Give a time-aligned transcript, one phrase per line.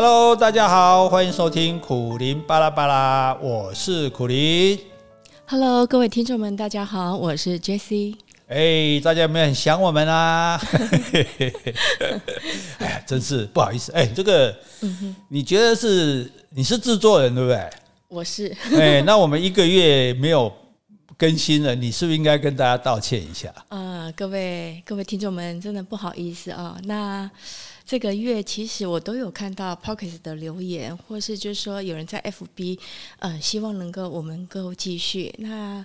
[0.00, 4.78] Hello，大家好，欢迎收听苦林巴拉巴拉，我是苦林。
[5.44, 8.14] Hello，各位听众们，大家好，我是 Jessie。
[8.46, 10.56] 哎，大家有没有很想我们啊？
[12.78, 13.90] 哎呀，真是不好意思。
[13.90, 17.68] 哎，这个，嗯、你觉得是你是制作人对不对？
[18.06, 18.56] 我是。
[18.78, 20.52] 哎，那我们一个月没有
[21.18, 23.48] 更新了，你是不是应该跟大家道歉一下？
[23.70, 27.28] 啊、呃，各位各位听众们，真的不好意思啊、那
[27.84, 32.78] 这个月其实我都有看到 Pocket 的留言，或是就是说有人在 FB，
[33.18, 35.34] 呃，希望能够我们能够继续。
[35.38, 35.84] 那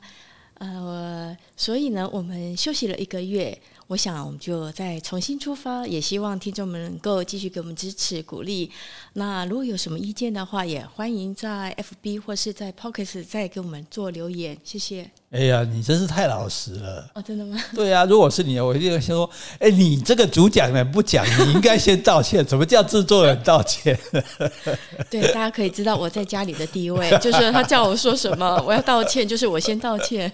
[0.59, 3.59] 呃，所以呢，我们休息了一个月。
[3.87, 8.71] 我想，我们就再重新出发，也希望听众们能够继续给我们支持鼓励。
[9.13, 15.11] 那如果有什么意见的话，也欢迎在 FB 或是在 Pocket 再给我们做留言，谢谢。
[15.33, 17.09] 哎呀，你真是太老实了！
[17.15, 17.59] 哦，真的吗？
[17.73, 22.45] 对呀、啊，如果是你，我一定会先说：哎，你这个主讲人不讲，你应该先道歉。
[22.45, 23.97] 怎么叫制作人道歉？
[25.09, 30.31] 对，大家可以知道我在家里的地位，就是他叫我说什么，我要道歉，就是我先道歉。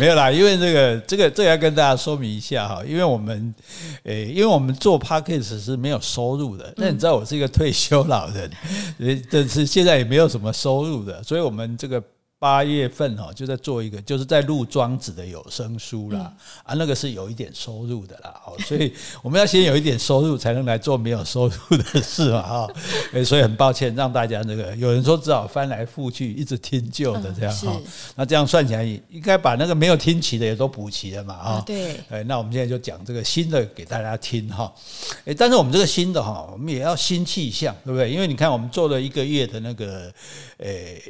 [0.00, 3.54] 没有啦，因为这个这个这个要跟大家说明一下哈，因为我们，
[4.02, 6.74] 诶，因为我们做 Podcast 是没有收入的。
[6.76, 8.50] 那你知道我是一个退休老人，
[8.98, 12.02] 呃但是现在也没有什么收入的，所以我们这个。
[12.44, 16.30] 八月份哈，就在做一个，就是在录庄子的有声书啦，
[16.62, 18.92] 啊，那个是有一点收入的啦，所以
[19.22, 22.68] 我们要先有一点收入，才能来做没有收入的事嘛，哈，
[23.24, 27.80] 所以很抱歉让大家这个有人说只好翻来覆去一直听旧的这样哈，
[28.14, 34.70] 那这样算起来应该把那个没有听齐的也都补齐了嘛，哈，对，哎那我们现在就讲这个新的给大家听哈，
[35.24, 38.10] 哎但是我们这个新的哈，我们也要新气象，对不对？
[38.10, 40.12] 因为你看我们做了一个月的那个，
[40.58, 41.00] 诶。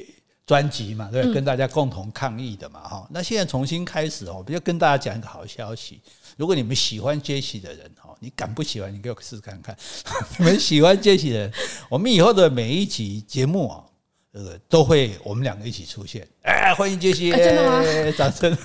[0.46, 3.08] 专辑嘛，对，跟大家共同抗议的嘛，哈、嗯。
[3.10, 6.00] 那现在重新开始哦，我就跟大家讲一个好消息。
[6.36, 8.92] 如果你们喜欢杰西的人哦，你敢不喜欢？
[8.92, 9.76] 你给我试试看看。
[10.38, 11.52] 你们喜欢杰西的人，
[11.88, 13.84] 我们以后的每一集节目啊，
[14.32, 16.28] 这个都会我们两个一起出现。
[16.42, 17.30] 哎，欢迎杰西！
[17.30, 17.82] 真的吗？
[18.18, 18.56] 掌声。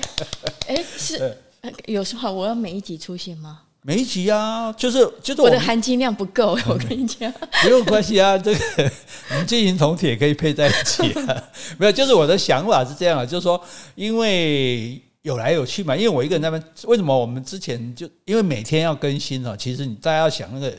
[0.66, 1.36] 哎，是
[1.86, 3.62] 有时候我要每一集出现吗？
[3.82, 7.32] 每一集啊，就是就是我的含金量不够，我跟你讲，
[7.64, 8.60] 没有关系啊，这个
[9.30, 11.44] 我们金银铜铁可以配在一起啊，
[11.78, 13.62] 没有，就是我的想法是这样啊，就是说，
[13.94, 20.74] 因为有来有去嘛，因为我一个人在那边，为什么我们之前就因为每天要更新啊，其实你大家要想那个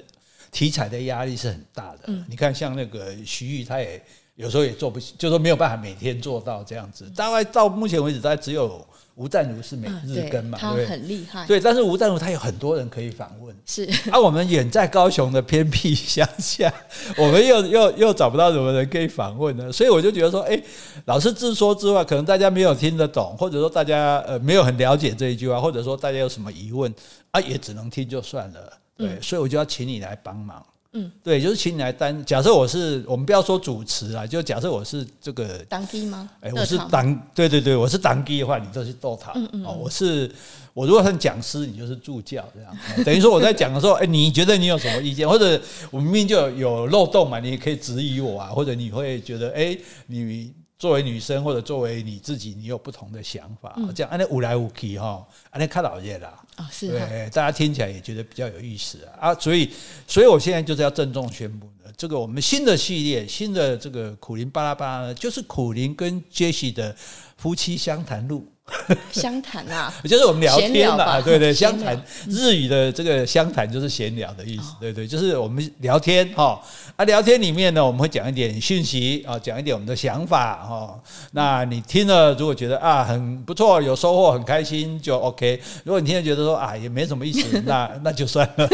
[0.51, 4.01] 题材的压力是很大的，你看像那个徐玉，他也
[4.39, 8.85] 有时候也做不起，就是说没有办法每天做到这样子，大概到目前为止，大概只有。
[9.15, 11.45] 吴占如是每日更嘛，嗯、对，他很厉害。
[11.45, 13.53] 对，但是吴占如他有很多人可以访问。
[13.65, 16.73] 是，而、啊、我们远在高雄的偏僻乡下，
[17.19, 19.69] 我们又又又找不到什么人可以访问呢？
[19.73, 20.57] 所以我就觉得说，哎，
[21.03, 26.89] 老师自说自话，可能大家没有听得懂，或者说大家呃没有很了解这一句话，或者说大家有什么疑问
[27.31, 28.71] 啊，也只能听就算了。
[28.95, 30.65] 对，嗯、所以我就要请你来帮忙。
[30.93, 32.25] 嗯，对，就是请你来担。
[32.25, 36.29] 假设我是，我们不要说主持啊，就假设我是这个当机吗？
[36.41, 39.31] 哎，我是当，对对对，我是当机的话，你就是逗他。
[39.35, 39.65] 嗯嗯。
[39.65, 40.31] 哦，我是
[40.73, 43.03] 我如果是讲师，你就是助教这样。
[43.05, 45.61] 等于说我在讲的时候，哎，你觉得你有什么意见，或者
[45.91, 50.53] 我明明就有有漏洞嘛，你也可以质疑我啊，或者你会觉得，哎，你。
[50.79, 59.69] 作为女生或者作为你自己，你有不同的想法，嗯、这样按那五来五去哈，安尼看老叶啦，啊是，对，大家听起来也觉得比较有意思啊，所以，
[60.05, 66.93] 所以我现在就是要郑重宣布的，这个我们新的系列，新的这个苦林巴拉巴拉呢，就是苦林跟杰西的
[67.37, 68.45] 夫妻相谈录。
[69.11, 76.61] 相谈啊， 就是我们聊天嘛，对对， 相谈日语的这个相谈就是闲聊的意思，对对，就是我们聊天哈
[76.95, 80.99] 啊，聊天里面呢，我们会讲一点讯息啊，讲一点我们的想法哈。
[81.31, 85.61] 那你听了如果觉得啊很不错，有收获，很开心就 OK。
[85.83, 88.67] 如果你听了觉得说啊也没什么意思，那那就算了。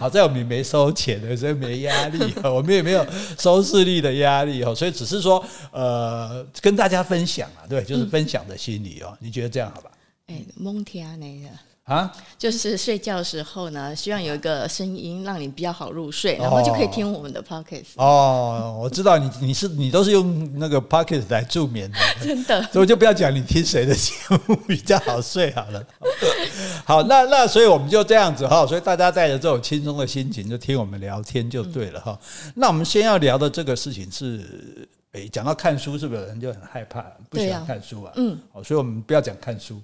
[0.00, 3.06] 好在我们也没收钱的，所以没压力，我们也没有
[3.38, 9.90] 收视率的压力哦，所以只是说呃跟大家分享啊，对，就是分享的心理哦，你觉得这样好吧？
[10.26, 11.48] 哎，蒙天那个。
[11.86, 17.94] 啊，就是睡觉的时候呢，希望有一个声音让你比较好入睡，然后就可以听我们的 podcast。
[17.94, 24.12] 哦，我知道你你是你都是用那个 podcast 来助眠的， 真的，所以我就不要讲你听谁的节
[24.48, 25.86] 目比较好睡好了。
[26.84, 32.18] 好，那那所以我们就这样子哈，所以大家带着这种轻松的心情就听我们聊天就对了哈。
[32.20, 38.12] 嗯、那我们先要聊的这个事情是，诶，讲到看书，是不是有人就很害怕，不喜欢看书啊？
[38.16, 39.80] 嗯，好，所以我们不要讲看书。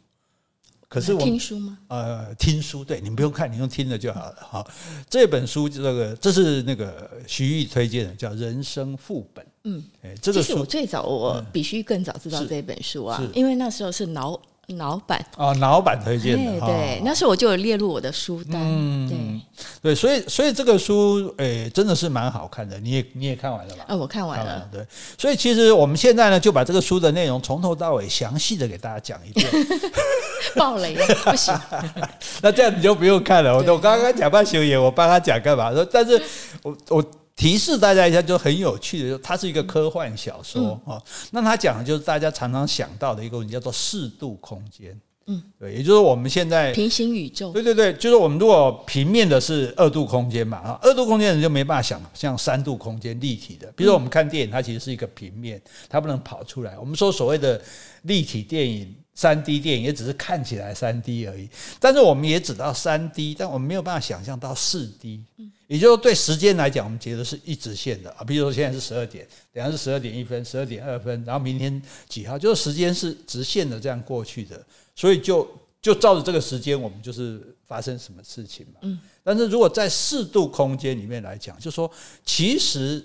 [0.88, 1.78] 可是我听书吗？
[1.88, 4.36] 呃，听书，对，你不用看，你用听的就好了。
[4.38, 4.70] 好，
[5.08, 9.42] 这本书这个这是那个徐玉推荐的，叫《人生副本》。
[9.64, 14.38] 嗯，哎，这个书我最早我比徐玉更早知道这本书啊，因为那时候是脑
[14.68, 16.60] 脑版哦，老板推荐的。
[16.66, 18.62] 对，那时候我就有列入我的书单。
[19.08, 19.40] 对，
[19.82, 22.78] 对，所以所以这个书，诶，真的是蛮好看的。
[22.78, 23.84] 你也你也看完了吧？
[23.88, 24.68] 啊，我看完了。
[24.72, 24.86] 对，
[25.18, 29.46] 所以其实我们现在呢，就把这个书的内容从头到尾详细的给大家讲一遍。
[30.56, 31.54] 爆雷了，不行。
[32.42, 33.54] 那这样你就不用看了。
[33.54, 35.72] 我我刚刚讲半休言，我帮他讲干嘛？
[35.72, 36.20] 说，但是
[36.62, 41.02] 我我提示大家一下，就很有趣的，就它是一个科幻小说啊、嗯。
[41.30, 44.98] 那它讲的就是大家常常想到的一个问题，叫做四度空间。
[45.28, 53.72] 嗯，对，也就是我们现在平行宇宙，对对对，就是我们如果平面的是二度空间嘛，啊，二度空间人就没办法想像三度空间立体的。
[53.76, 56.76] 比如说我们看电影，它其实是一个平面，它不能跑出来。
[56.76, 57.62] 我们说所谓的
[58.02, 61.48] 立体电影、三 D 电影，也只是看起来三 D 而已。
[61.78, 65.22] 但是我们也只到三 D，但我们没有办法想象到四 D。
[65.68, 68.24] 也就是说，对时间来讲，我们觉得是一直线的啊。
[68.24, 74.62] 比如说现在是十二点，等下是十二点一分、十二点二分，然后明天几号，就是时间是直线的这样过去的。
[74.94, 75.48] 所以就
[75.80, 78.80] 就照着这个时间，我们就是发生什么事情嘛。
[78.82, 78.98] 嗯。
[79.22, 81.90] 但是如果在四度空间里面来讲，就是说
[82.24, 83.02] 其实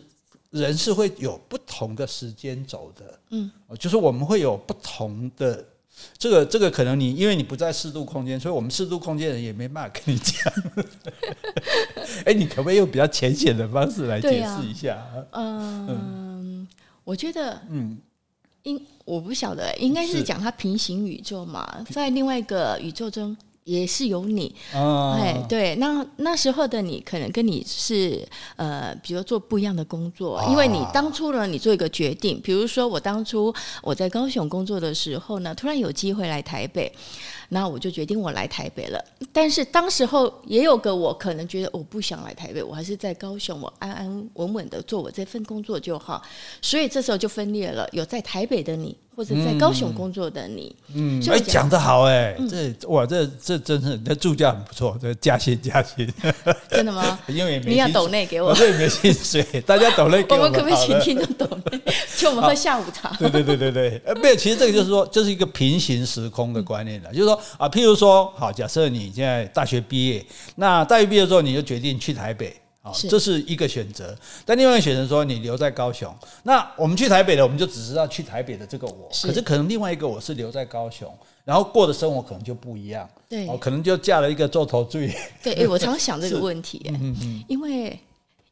[0.50, 3.20] 人是会有不同的时间轴的。
[3.30, 3.50] 嗯。
[3.80, 5.66] 就是我们会有不同的
[6.18, 10.54] 这个这个可能你因为你不在适度空间，所以我们适度空间人也没办法跟你讲。
[12.26, 15.06] 哎，你可不可以用比较浅显的方式来解释一下？
[15.32, 16.68] 嗯，
[17.04, 17.98] 我觉得嗯。
[18.64, 24.56] 应我不晓得，应该是讲它平行宇宙嘛，在另外一个宇宙中也是有你。
[24.74, 28.26] 哎，对，那那时候的你可能跟你是
[28.56, 33.54] 呃，比如做不一样的工作，因为你当初呢，你做一个决定，比如说我当初
[33.84, 36.92] 我在高雄工作的时候呢，突然有机会来台北。
[37.50, 46.22] 那我就决定我来台北了，但是当时候也有个我可能觉得我不想来台北，我还是在高雄，我安安稳稳的做我这份工作就好，
[46.62, 48.98] 所以这时候就分裂了，有在台北的你。
[49.18, 56.08] 或者在高雄工作的你，嗯，哎，讲得好哎、欸，这哇，这这真是，这助教很不错，这加薪加薪，
[56.70, 57.18] 真的吗？
[57.26, 61.82] 因为你要抖内给我，我这里没薪水，大家抖内给我，我们可不可以请听众抖内，
[62.16, 63.10] 请我们喝下午茶？
[63.18, 70.26] 对对对对对，呃，没有，其实这个就是说，就是一个平行时空的观念了，就是说啊，譬如说，好，假设你现在大学毕业，
[70.56, 72.56] 那大学毕业之后，你就决定去台北。
[73.10, 76.10] 这是一个选择，但另外一个选择说你留在高雄。
[76.44, 81.14] 那我们去台北的，我们就只知道去台北的这个我，可是可能另外一个我是留在高雄，
[81.44, 83.06] 然后过的生活可能就不一样。
[83.28, 85.14] 对，可能就嫁了一个做头罪。
[85.44, 88.00] 对，哎，我常想这个 问题，嗯嗯，因为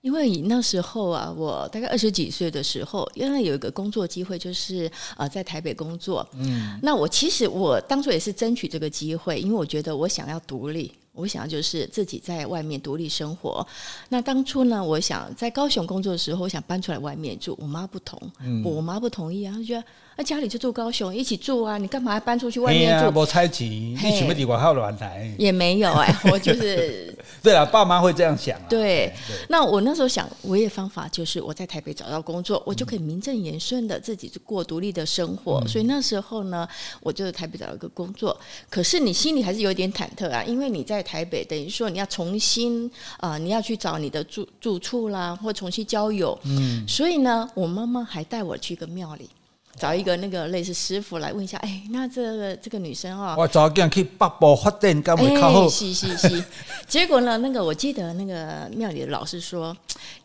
[0.05, 6.23] 因为那时候啊，我大概二十几岁的时候，原来有一个工作机会，就是呃在台北工作。
[6.33, 10.91] 嗯，那我其实我当初也是争取这个机会，因为我觉得我想要独立。
[11.11, 13.65] 我想就是自己在外面独立生活。
[14.09, 17.57] 那当初呢，我想在高雄工作的时候，我想搬出来外面住。
[17.59, 19.83] 我妈不同，嗯、我妈不同意啊，她觉得
[20.15, 23.11] 啊家里就住高雄，一起住啊，你干嘛要搬出去外面住？
[23.17, 25.33] 我猜忌，你什么地方好乱来？
[25.37, 28.65] 也没有哎、欸， 我就是对啊，爸妈会这样想、啊。
[28.69, 29.13] 对，
[29.47, 35.61] 那我那时候想，唯一方法就是我在台北找到工作，我就可以名正言顺的自己过独立的生活。
[35.61, 36.67] 嗯、所以那时候呢，
[37.01, 38.37] 我就在台北找了一个工作。
[38.69, 41.05] 可是你心里还是有点忐忑啊，因为你在。
[41.05, 46.35] 台北等于说你要重新啊、呃，你要去找你的住住处啦，或重新交友。
[46.45, 49.29] 嗯，所以呢，我妈妈还带我去一个庙里，
[49.77, 51.57] 找一个那个类似师傅来问一下。
[51.59, 55.69] 哎，那这个这个女生啊，我早点去北部发展，干嘛靠后？
[55.69, 56.43] 是是是。
[56.87, 59.75] 结果呢，那个我记得那个庙里的老师说，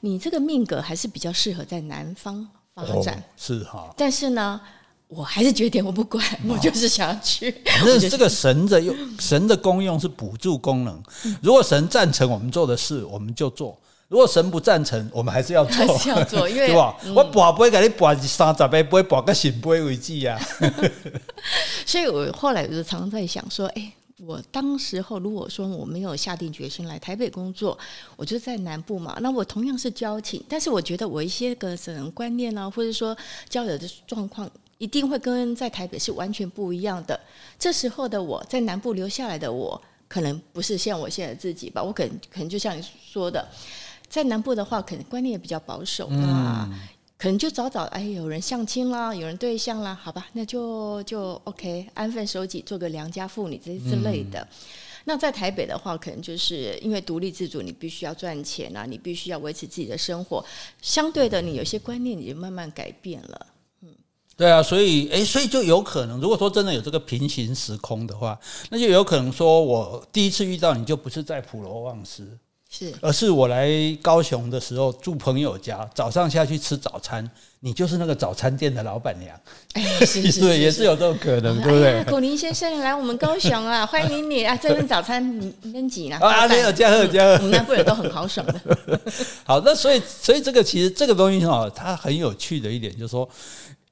[0.01, 3.15] 你这个命格还是比较适合在南方发展。
[3.15, 3.95] 哦、是哈。
[3.97, 4.61] 但是呢。
[5.13, 7.51] 我还是决定我不管，我就是想要去。
[7.67, 11.03] 反正 这个神的用神的功用是辅助功能。
[11.43, 13.77] 如果神赞成我们做的事，我们就做；
[14.11, 15.87] 如果神不赞成，我们还是要做。
[15.87, 16.97] 还是要做， 因为对吧？
[17.15, 20.37] 我跋杯给你跋三十杯，不会跋个醒杯为止呀。
[21.87, 23.93] 所以我后来就常常在想说，哎，
[24.27, 27.79] 我当时候如果说我没有下定决心来台北工作，
[28.17, 29.17] 我就在南部嘛。
[29.21, 33.17] 那我同样是交情，但是我觉得我一些个人观念呢，或者说
[33.49, 34.51] 交友的状况。
[34.79, 37.21] 一定会跟在台北是完全不一样的。
[37.59, 41.83] 这时候的我在南部留下来的我，可能不是像我现在自己吧。
[41.83, 43.47] 我可能可能就像你说的，
[44.11, 46.81] 在南部的话，可能观念也比较保守啊，嗯、
[47.17, 54.41] 可能就早早哎，有人相亲啦，有人对象啦，好吧，那就就 OK，安分守己，做个良家妇女这之类的。
[54.41, 54.49] 嗯、
[55.05, 60.45] 那在台北的话，可能就是因为独立自主，你必须要赚钱啊，你必须要维持自己的生活。
[60.83, 63.47] 相对的，你有些观念你就慢慢改变了。
[63.83, 63.89] 嗯
[64.37, 68.41] 对啊，所以诶，所以就有可能，如果说真的有这个平行时空的话，
[68.71, 72.39] 那就有可能说，我第一次遇到你就不是在普罗旺斯，
[72.73, 73.69] 是，而是我来
[74.01, 79.37] 高雄的时候住朋友家，早上下去吃早餐，你就是那个早餐店的老板娘，
[79.75, 82.05] 哎，是 是，是，也是有这种可能，对不对？
[82.05, 84.57] 古林先生来我们高雄啊， 欢迎你啊！
[84.57, 85.21] 这份早餐
[85.63, 86.17] 你几呢？
[86.21, 88.61] 啊，没有加贺加贺，我们南部人都很豪爽的。
[89.43, 93.29] 好，那所以所以这个其实这个东西哈，它很有趣的一点就是说。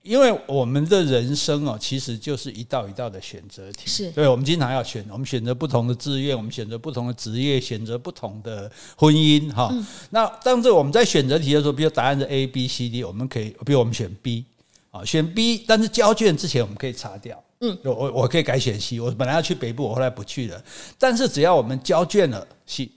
[0.02, 3.86] 因为我们的人生哦，其实就是一道一道的选择题。
[3.86, 9.68] 是，对，我们经常要选，我们选择不同的志愿，我们选择不同的职业，选择不同的婚姻，哈。
[9.72, 14.44] 嗯、那当这我们在选择题的时候，比如答案是 A、B、C、D，我们可以，比如我们选 B，
[14.90, 17.42] 啊，选 B，但是交卷之前我们可以擦掉。
[17.60, 20.62] 嗯，我我可以改选 C，我本来要去北部，我后来不去了。
[20.96, 22.88] 但是只要我们交卷了，C。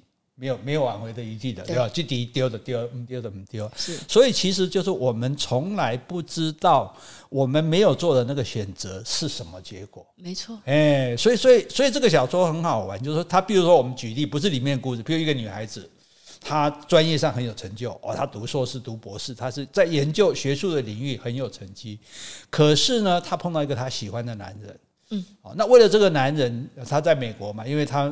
[0.41, 1.87] 没有没有挽回的余地的，对吧？
[1.87, 3.71] 就第一丢的丢，唔丢的不丢。
[3.75, 6.97] 是，所以其实就是我们从来不知道
[7.29, 10.03] 我们没有做的那个选择是什么结果。
[10.15, 10.57] 没错。
[10.65, 15.87] 哎，所以所以所以这个小说很好玩，就是说，他比如说我们举例，不是里面的故事，比如一个女孩子，
[16.39, 21.99] 她专业上很有成就哦，她读硕士读博士，她是在研究学术的领域很有成绩，
[22.49, 24.79] 可是呢，她碰到一个她喜欢的男人，
[25.11, 28.11] 嗯，哦，那为了这个男人，她在美国嘛，因为她。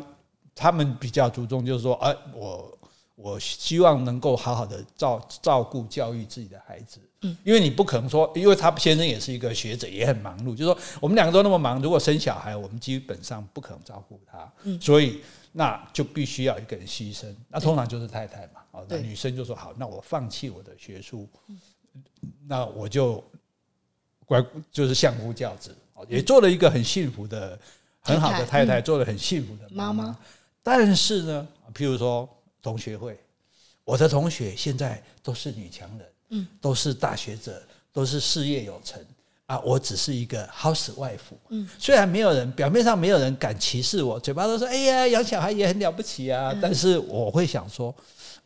[0.59, 2.77] 他们比较注重，就是说，哎，我
[3.15, 15.21] 我希望能够好好的照照顾教育自己的孩子，嗯，因为你不可能说，因为他先生也是一个学者，也很忙碌，就是说，我们两个都那么忙，如果生小孩，我们基本上不可能照顾他，嗯，所以
[15.53, 21.25] 那就必须要一个人牺牲，那通常就是太太嘛，哦，那女生就说好，那我放弃我的学术，
[22.45, 23.23] 那我就
[24.25, 25.73] 乖，就是相夫教子，
[26.09, 27.57] 也做了一个很幸福的、
[28.01, 30.17] 很好的太太，做了很幸福的妈妈。
[30.61, 32.27] 但是呢，譬如说
[32.61, 33.19] 同学会，
[33.83, 37.61] 我的同学现在都是女强人，嗯，都是大学者，
[37.91, 39.03] 都是事业有成
[39.45, 41.17] 啊，我只是一个 housewife，
[41.49, 47.93] 嗯，虽然没有人表面上没有人敢歧视我，嘴巴都说哎呀养小孩也很了不起啊，但是我会想说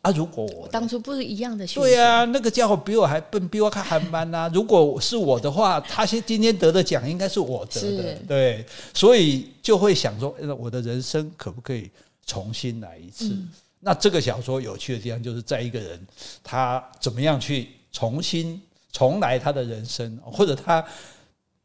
[0.03, 4.47] 啊，如果我当初不是一样的选择，对啊，那个家伙比我还笨，比我还还慢呐。
[4.53, 11.89] 如果是我的话，他先今天得的奖应该是我得的，对，所以就会想说，我的人生可不可以？
[12.25, 13.49] 重新来一次，嗯、
[13.81, 15.99] 那这个小说有趣的地方就是在一个人
[16.41, 18.61] 他怎么样去重新
[18.93, 20.81] 重来他的人生，或者他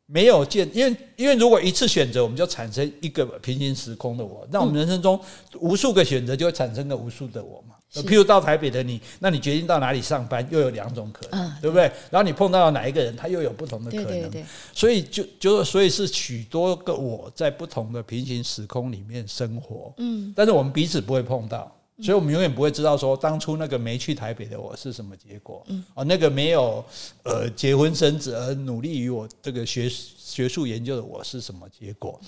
[0.06, 5.20] 没有见，因为因为如果一次选择，我们就产生一个平行时空的我，那我们人生中
[5.60, 7.76] 无数个选择就会产生个无数的我嘛。
[7.94, 11.90] 譬如到台北的你，那你决定到哪里上班，又有两种可能，对不对？
[12.10, 14.30] 然后你碰到了哪一个人，他又有不同的可能，
[14.74, 26.84] 所以就就所以是许多个我在不同的平行时空里面生活，嗯，但是我们彼此不会碰到，所以我们永远不会知道说当初那个没去台北的我是什么结果，嗯，哦，那个没有
[27.24, 32.20] 呃结婚生子而努力于我这个学学术研究的我是什么结果。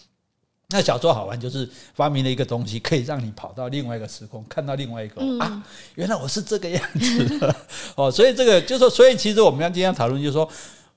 [0.70, 5.62] 那小说好玩，就是发明了一个东西，可以让你跑到另外一个时空，看到另外一个、嗯、啊，
[5.96, 7.56] 原来我是这个样子的
[7.96, 8.10] 哦。
[8.10, 10.48] 所以这个就是说，所以其实我们要今天讨论，就是说，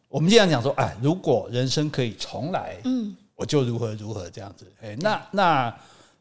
[0.10, 4.72] 我们经常讲说，哎，如果人生可以重来，嗯，我就如何如何这样子。
[4.82, 5.76] 哎，那那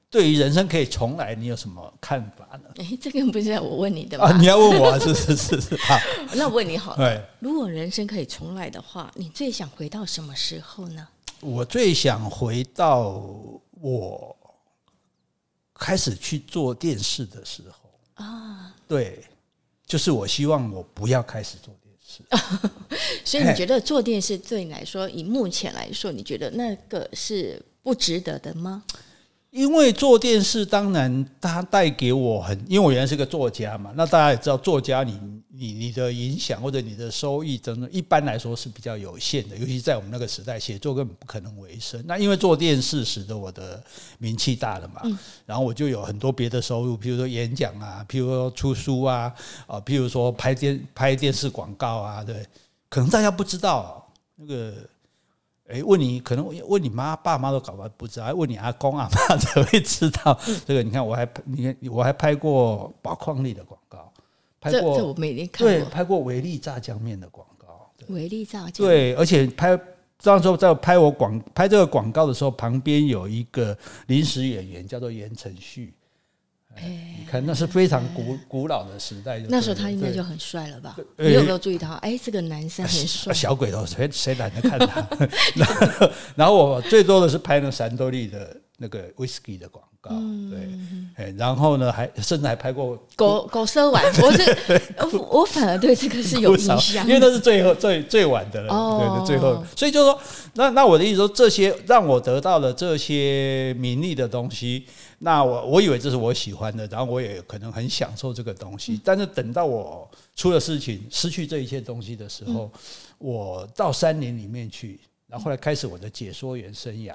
[0.08, 2.70] 对于人生可以重来，你有什么看法呢？
[2.78, 4.24] 哎，这个不是我问你的吗？
[4.24, 4.98] 啊，你要问我啊？
[4.98, 5.76] 是是是是。
[5.76, 5.98] 好，
[6.34, 11.06] 那我问你好了，对如果人生可以重来的话，你最想回到什么时候呢？
[11.42, 13.20] 我最想回到
[13.72, 14.36] 我
[15.74, 19.24] 开始去做电视的时候啊，对，
[19.84, 22.22] 就是我希望我不要开始做电视。
[23.24, 28.84] 所以你觉得做电视对你来说，以目前来说，你觉得那个是不值得的吗？
[29.52, 42.02] 因为做电视，当然它带给我很，因为我原来是个作家嘛，那大家也知道，作家你你你的影响或者你的收益，真的一般来说是比较有限的，尤其在我们那个时代，写作根本不可能为生。
[42.06, 43.84] 那因为做电视使得我的
[44.16, 45.02] 名气大了嘛，
[45.44, 49.30] 然后我就有很多别的收入，譬如说演讲啊，譬如说出书啊，
[49.66, 52.42] 啊，譬如说拍电拍电视广告啊，对，
[52.88, 54.72] 可能大家不知道那个。
[55.68, 60.82] 哎，问你可能问你妈爸妈都搞不不知道，问你阿公阿妈 才会知道这个。
[60.82, 64.12] 你看我还你看我还拍过宝矿力的广告，
[64.60, 69.78] 拍过我没看过，对，拍过维力炸酱面的广告，维力炸酱对，而且拍
[70.18, 73.76] 这样说在拍我广拍这个广告的时候，旁边有一个
[74.08, 75.94] 临时演员叫做言承旭。
[76.76, 79.38] 哎，你看，那是非常古古老的时代。
[79.48, 80.96] 那时候他应该就很帅了吧？
[81.16, 81.90] 你有没有注意到？
[82.02, 83.32] 哎，这个男生很帅。
[83.32, 85.06] 小鬼头，谁谁懒得看他？
[85.54, 90.10] 然后，然后我最多的是拍那个闪多利的那个 whisky 的广告，
[90.50, 90.68] 对，
[91.14, 100.20] 哎，然后呢，还甚至还拍过狗狗舍碗， 我是我反而对这个是有印象，因为那是最后最最晚的了，哦、对对，最后，所以就是说，
[100.54, 104.84] 那那我的意思说，这些让我得到了这些名利的东西，
[105.24, 112.68] 那我我以为这是我喜欢的，然后我也可能很享受这个东西，但是等到我出了事情，失去这一切东西的时候，
[113.18, 114.98] 我到山林里面去，
[115.28, 117.14] 然后后来开始我的解说员生涯。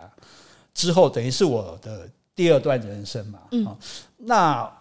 [0.73, 3.77] 之后等于是我的第二段人生嘛，嗯，
[4.15, 4.71] 那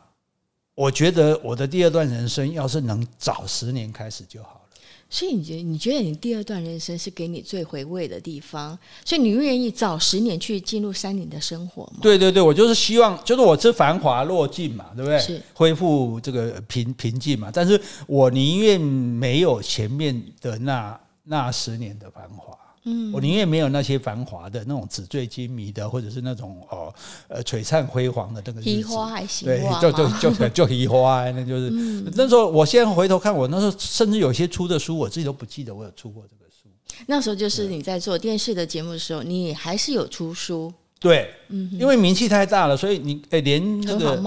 [0.75, 4.66] 我觉得我的第二段人生要是能早十年开始就好了。
[5.09, 11.99] 所以你觉得你觉得你第二段人生是给你最回味的地方，所以你愿意早十年去进入山林的生活吗？
[12.03, 15.19] 对对对，我就是希望，就是我这繁华落尽嘛，对不对？
[15.21, 22.57] 是恢复这个平平静嘛，但是我宁愿没有前面的那那十年的繁华。
[22.87, 26.95] 嗯，我宁愿没有那些繁华的那种纸醉金迷的，或者是那种哦
[27.29, 32.47] 呃璀璨辉煌的那个日子，花还行，对，就就就就 移花，那就是、嗯、那时候。
[32.47, 36.69] 我现在回头看，我那时候甚至有些出的书，我自己都不记得我有出过这个书。
[37.07, 40.73] 那时候就是你在做电视的节目的时候，你还是有出书。
[41.01, 44.23] 对，嗯，因为名气太大了，所以你哎连那个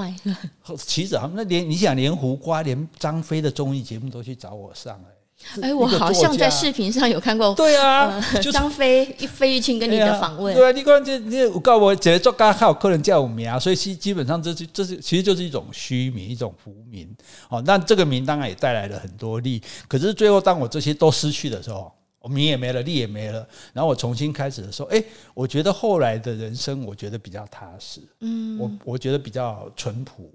[0.77, 5.13] 其实啊，那连你想连胡瓜、连张飞的综艺节目都去找我上哎。
[5.61, 7.53] 哎，我好像在视频上有看过。
[7.55, 10.55] 对啊， 张飞、飞玉清跟你的访问。
[10.55, 17.09] 对啊，你看这你，我告诉我，这些作家还有客人叫我名啊，所以基基本上这是这是其实就是一种虚名，一种浮名。
[17.49, 25.03] 哦，那这个名当然也带来了很多利，可是最后当我这些都失去的时候，我名也没了，利也没了，然后我重新开始的时候，哎，
[25.33, 28.01] 我觉得后来的人生，我觉得比较踏实。
[28.19, 30.31] 嗯，我我觉得比较淳朴。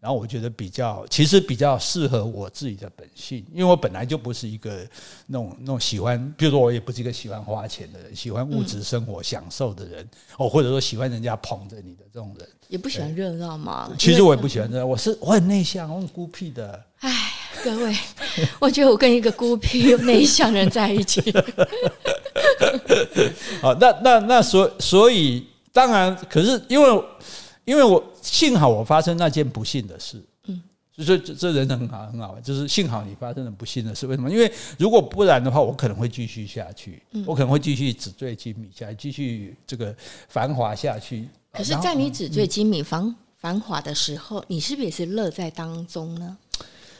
[0.00, 4.86] 然后我觉得比较，其实比较适合我自己的本性，因为我本来就不是一个
[5.26, 13.90] 那种那种喜欢，比如说我也不是一个喜欢花钱的人，喜欢物质生活享受的人，哦，或者说喜欢人家捧着你的这种人，也不喜欢热闹嘛。
[13.98, 16.84] 其实我也不喜欢热闹，我是我很内向，我很孤僻的。
[17.00, 17.96] 哎，各位，
[18.58, 21.20] 我觉得我跟一个孤僻又内向人在一起。
[23.60, 27.04] 好，那那那所所以当然，可是因为。
[27.66, 30.60] 因为我幸好我发生那件不幸的事，嗯，
[30.96, 34.06] 所以这这人很好很好，就是幸好你发生了不幸的事。
[34.06, 34.30] 为什么？
[34.30, 39.94] 因为如果不然的话，我可能会继续下去，我可能会继续纸醉金迷下去，继续这个
[40.28, 41.28] 繁华下去。
[41.52, 46.36] 可是，在你纸醉金迷繁繁华的时候，你是不是也是乐在当中呢？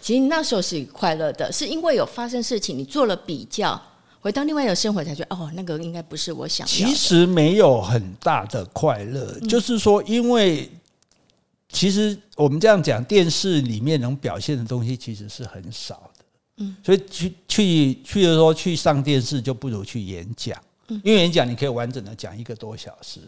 [0.00, 3.80] 其实你那时候是快乐的，是因为有发生事情，你做了比较。
[4.18, 6.72] 回到另外一个生活，才觉得哦，那个应该不是我想要。
[6.72, 10.68] 其实没有很大的快乐，嗯、就是说，因为
[11.68, 16.24] 其实我们这样讲，电视里面能表现的东西其实是很少的。
[16.58, 20.60] 嗯，所以去去去的时候去上电视，就不如去演讲。
[20.88, 23.20] 嗯，因为演讲你可以完整的讲一个多小时，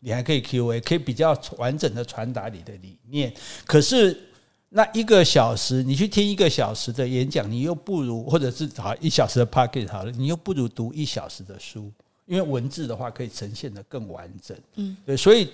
[0.00, 3.32] 你还可以 Q&A，可以比较完整的传达你的理念。
[3.66, 4.28] 可是。
[4.74, 11.92] 那一个小时，你去听一个小时的演讲，你又不如，或者是好一小时的 podcast 好了，你又不如读一小时的书，
[12.26, 14.56] 因为文字的话可以呈现的更完整。
[14.76, 15.48] 嗯，对，所以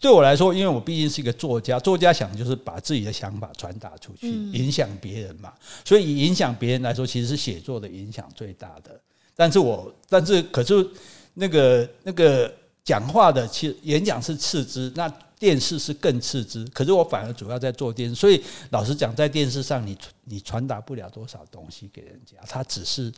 [0.00, 5.52] 对我来说，因为我毕竟是一个作家，作家想就是把自己的想法传达出去，影响别人嘛。
[5.84, 8.98] 所以以影响别人来说，其实是写作的影响最大的。
[9.36, 10.86] 但是我，但是可是
[11.34, 14.90] 那个那个讲话的，其实演讲是次之。
[14.94, 23.12] 那电视是更次之，可是我反而主要在做电视，所以老实讲，在电视上你你传达不了多少东西给人家，他只是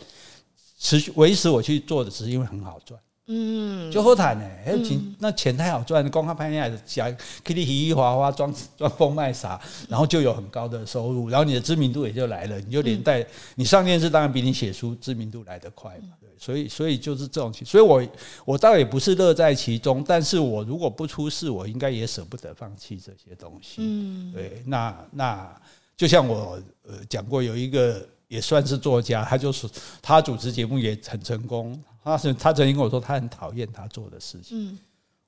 [0.79, 3.01] 持续维持我去做的，只是因为很好赚。
[3.29, 7.13] 嗯，就好谈呢，还有钱，那钱太好赚，光靠拍恋爱的讲，
[7.43, 18.01] 给你嘻嘻哈哈装 装疯卖傻，然后就有很高的收入，然后你的知名度也就来了，你就连带你上电视，当然比你写书知名度来得快嘛，对，所以所以就是这种，所以我
[18.45, 23.79] 我倒也不是乐在其中，但是我如果不出事，我应该也舍不得放弃这些东西。
[23.79, 25.61] 嗯，对，那那
[25.97, 29.69] 就像我呃讲过，有一个也算是作家，他就是
[30.03, 31.83] 他主持节目也很成功。
[32.03, 34.71] 他是他曾经跟我说，他很讨厌他做的事情。
[34.71, 34.79] 嗯，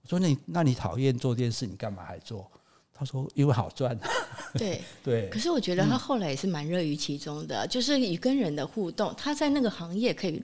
[0.02, 2.50] 我说，那你那你讨厌做电视，你干嘛还做？
[2.92, 3.98] 他说因为好赚。
[4.54, 5.28] 对 对。
[5.28, 10.42] 可是我觉得他后来也是蛮乐于其中的，就是与跟人的互动，他在那个行业可以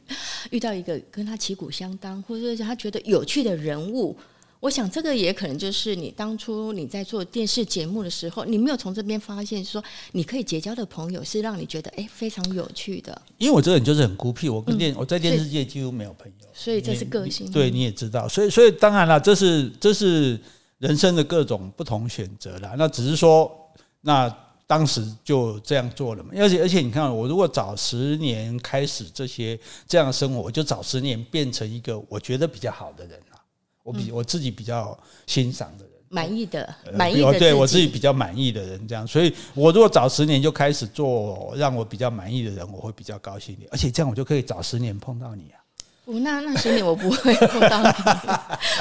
[0.50, 4.16] 遇到一个跟他旗鼓相当，或者说他觉得有趣的人物。
[4.64, 13.20] 我想这个也可能就是你当初你在做电视节目的时候，你没有从这边发现说你可以结交的朋友是让你觉得哎非常有趣的。
[13.37, 17.50] 因为我这个人就是很孤僻，我跟电、嗯、我在电视界几乎没有朋友，所以这是个性。
[17.50, 20.40] 对，你也知道，所以所以当然了，这是这是
[20.79, 22.74] 人生的各种不同选择啦。
[22.79, 23.55] 那只是说，
[24.00, 24.35] 那
[24.66, 26.31] 当时就这样做了嘛。
[26.38, 33.20] 而且而且你看，我如果早十年开始这些这样的生活，我就早十年变成一个我觉得比较好的人。
[33.85, 37.87] 我比我自己比较欣赏的人，满意的，满意的，对我自己。
[37.87, 45.63] 比较满意的人，这样，所以我如果早十年就开始做让我比较满意的人，我会比较高兴一点，而且这样我就可以早十年碰到你啊。
[46.04, 47.88] 不， 那那十年我不会碰到你。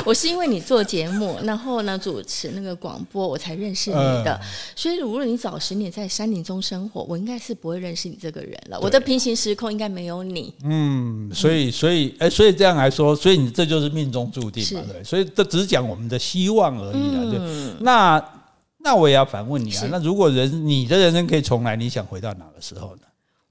[0.05, 4.39] 我是因为你做节目，然后呢主持那个广播，我才认识你的。
[4.41, 8.79] 嗯、所以无论你早十年在山林中生活，我应该是不会认识你这个人了。
[8.81, 10.53] 我的平行时空应该没有你。
[10.63, 15.03] 嗯，所以所以哎、欸，所以这样来说，所以你这就是命中注定嘛，对。
[15.03, 17.31] 所以这只是讲我们的希望而已了。
[17.31, 18.23] 对，嗯、那
[18.79, 23.03] 那我也要反问你啊，那如果人你的人生可以重来，你想回到哪个时候呢？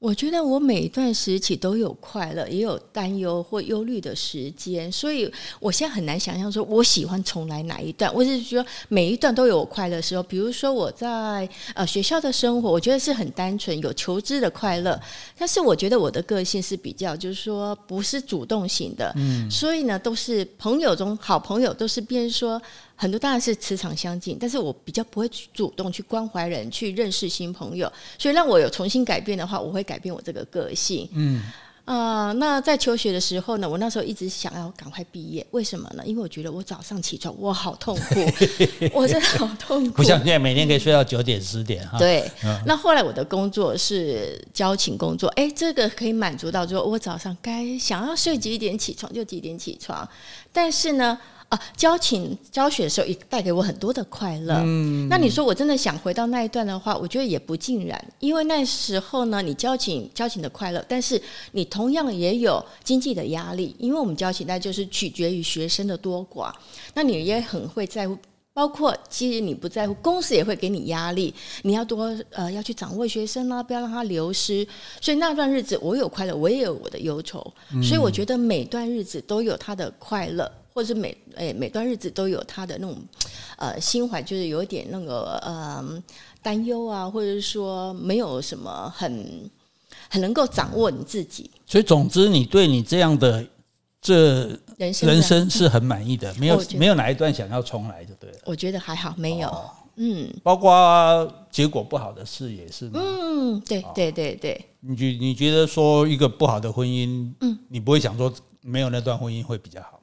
[0.03, 8.13] 我觉得我每一段时期都有快乐，也有担忧或忧虑的时间，所以我现在很难想象说我喜欢重来哪一段。
[8.13, 15.01] 我是说每一段都有我快乐的时候，比如说我在呃学校的生活，我觉得是很单纯，有求知的快乐。
[15.39, 22.61] 但是我觉得我的个性是比较，就是说不是主动型的，嗯，所以呢都是朋友中好朋友都是变说。
[23.03, 31.09] 很多当然是磁场相近，但是我比较不会主动去关怀人，去认识新朋友，所以让我有重新改变的话，我会改变我这个个性。
[31.13, 31.43] 嗯
[31.85, 36.05] 啊、呃，那在求学的时候呢，我那时候一直想要赶快毕业，为什么呢？
[36.07, 38.21] 因为我觉得我早上起床我好痛苦，
[38.95, 41.99] 我真的好痛苦，不像现在每天可以睡到九点十点哈。
[41.99, 50.09] 对，嗯、那后来我的工作是交情工作，哎，这个可以满足到，说我早上该想要睡几点起床就几点起床，
[50.53, 51.19] 但是呢。
[51.53, 54.55] 啊，教琴教学的时候也带给我很多的快乐。
[54.65, 66.51] 嗯，那你说我真的想回到那一段的话，我觉得也不尽然，因为那时候呢，你教琴教琴的快乐，但是你同样也有经济的压力，因为我们教琴那就是取决于学生的多寡。
[66.95, 68.17] 那你也很会在乎，
[68.55, 71.35] 包括其实你不在乎，公司也会给你压力，
[71.65, 74.67] 你要多呃要去掌握学生啦，不要让他流失。
[75.03, 77.53] 所以那段日子我有快乐，我也有我的忧愁。
[77.75, 80.51] 嗯，所以我觉得每段日子都有他的快乐。
[80.73, 82.97] 或者是每诶每段日子都有他的那种
[83.57, 86.03] 呃心怀，就是有点那个呃
[86.43, 89.51] 担忧啊，或者是说没有什么很
[90.09, 91.51] 很能够掌握你自己。
[91.67, 93.45] 所以总之，你对你这样的
[94.01, 98.39] 这人生人生是很满意的，没有没有哪一段想要重来就对了。
[98.45, 103.01] 我觉得还好，没有，哦、嗯，包括结果不好的事也是吗？
[103.01, 104.65] 嗯，对对对对。
[104.81, 110.01] 你觉你觉得说一个不好的婚姻，嗯，你不会想说没有那段婚姻会比较好？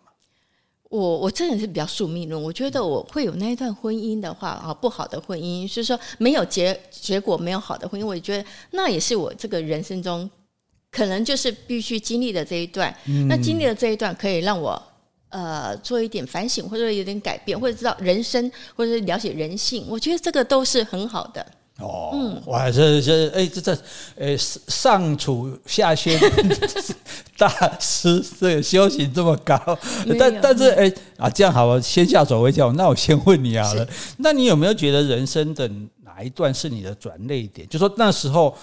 [0.89, 10.28] 我我真的是比较宿命论，我觉得我会有那一段婚姻的话啊，不好的婚姻，就是说没有结结果，没有好的婚姻，我觉得那也是我这个人生中
[10.89, 12.91] 可能就是必须经历的这一段。
[13.06, 14.82] 嗯、那经历了这一段，可以让我
[15.30, 21.45] 呃做一点反省，或者有点改变，或者知道人生，或者是了解人性，我觉得这个都是很好的。
[21.80, 23.78] 哦，嗯，哇，这这哎，这这，
[24.20, 26.20] 哎，上处下宣
[27.38, 29.58] 大师，这个修行这么高，
[30.20, 32.76] 但但是哎啊，这样好吧，先下手为强。
[32.76, 33.88] 那我先问你好了，
[34.20, 35.70] 那你有没有觉得人生的
[36.04, 37.68] 哪一段是你的转捩点？
[37.70, 38.54] 就说那时候，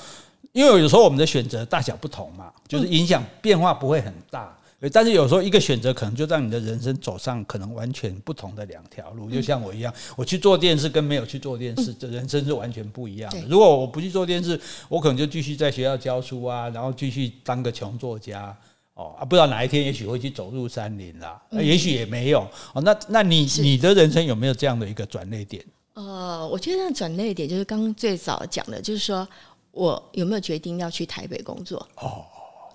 [0.52, 4.55] 因为有时候我们的选择大小不同嘛，就是影响变化不会很大。
[4.92, 13.40] 但是有时候一个选择可能就让你的人生走上可能完全不同的两条路，就像我一样，我去做电视跟没有去做电视，这人生是完全不一样的。
[13.48, 18.54] 如果我不去做电视，我可能就继续在学校教书啊，然后继续当个穷作家
[18.92, 22.40] 哦啊，不知道哪一天也许会去走入山林啦，也许也没有
[22.74, 22.82] 哦。
[22.82, 25.64] 那那你你的人生有没有这样的一个转捩点？
[25.94, 29.26] 呃，我觉得转捩点就是刚刚最早讲的，就是说
[29.70, 32.26] 我有没有决定要去台北工作哦。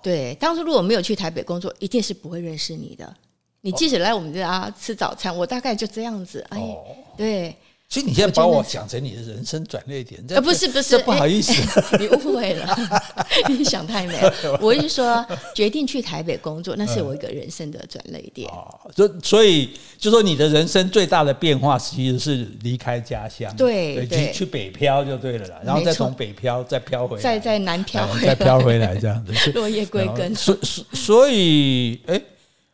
[0.02, 3.14] 对，当初如果没有去台北工作，一定是不会认识你的。
[3.60, 6.44] 你即使来我们家吃早餐，我大概就这样子。
[6.50, 6.76] 哎，
[7.16, 7.54] 对。
[7.92, 11.52] 所以你现在把我讲成你的人生转捩点，这不是不是，不好意思，
[12.00, 12.74] 你误会了，
[13.50, 14.18] 你想太美。
[14.62, 15.22] 我是说，
[15.54, 18.48] 决定去台北工作，那是我一个人生的转捩点。
[18.48, 30.34] 哦，所所以就说你的人生最大的变化，其实是离开家乡，对对，去北漂就对了啦，然后再从北漂再漂回来，再再南漂，再漂回来这样子，落叶归根。
[30.34, 32.18] 所所所以，哎。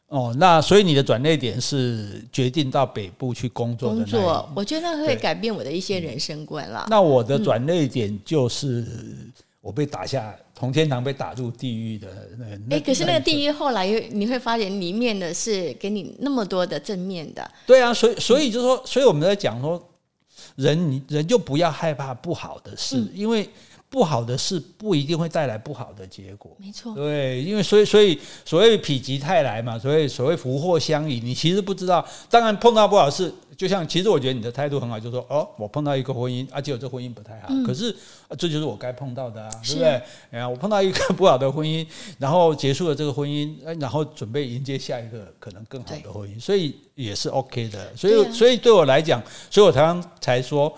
[0.09, 6.87] 哦，那所以你的转捩点是决定到北部去工作的工作，我觉得会改变我的一些人生观啦。
[6.89, 8.87] 那我的转捩点就是
[9.61, 12.47] 我被打下同天堂，被打入地狱的那。
[12.47, 17.51] 哎、欸，可是那个地狱后来你会发现里面的是给你那么多的正面的。
[17.67, 19.79] 对啊，所以所以就是说，所以我们在讲说，
[20.57, 23.47] 人人就不要害怕不好的事，嗯、因为。
[23.91, 26.95] 不好的事不一定会带来不好的结果，没错。
[26.95, 32.07] 对，因为所以所以所谓否极泰来嘛，所以所谓福祸相依，你其实不知道。
[32.29, 37.95] 当然碰到不好的事，就像其实我觉得你的态度很好，就说哦，我碰到一个婚姻，而且这婚姻不太好，嗯、可是
[38.37, 39.89] 这就是我该碰到的啊，对不对？
[40.33, 41.87] 哎呀，我碰到一个不好的婚姻，
[42.19, 47.97] 然后结束了这个婚姻，然后准备迎接下一个可能更好的婚姻，所以也是 OK 的。
[47.97, 50.73] 所以，啊、所以对我来讲，所以我才刚才说，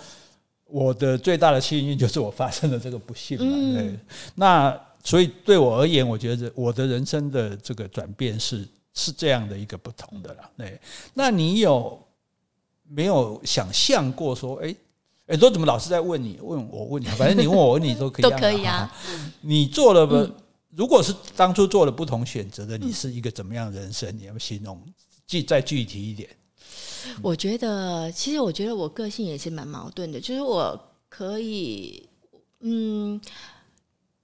[0.71, 3.45] 我的最大的幸运就是我发生了这个不幸嘛。
[3.47, 3.99] 嗯、对，
[4.35, 10.51] 那所以对我而言，我觉得我的人生的这个转变是是这样的一个不同的了。
[10.57, 10.81] 对，
[11.15, 12.01] 那你有？
[12.93, 14.75] 没有想象过说，哎，
[15.29, 16.41] 哎，都怎么老是在问你？
[16.43, 18.93] 问我问你，反正你问我问你都可以， 都可以啊。
[19.43, 20.29] 你做了不？
[20.75, 24.13] 如果是当初做了不同选择的，你是一个怎么样的人生？
[24.19, 24.77] 你要不形容
[25.25, 26.29] 具再具体一点？
[27.23, 32.09] 我觉得，其实我觉得我个性也是蛮矛盾的，就是我可以，
[32.61, 33.21] 嗯。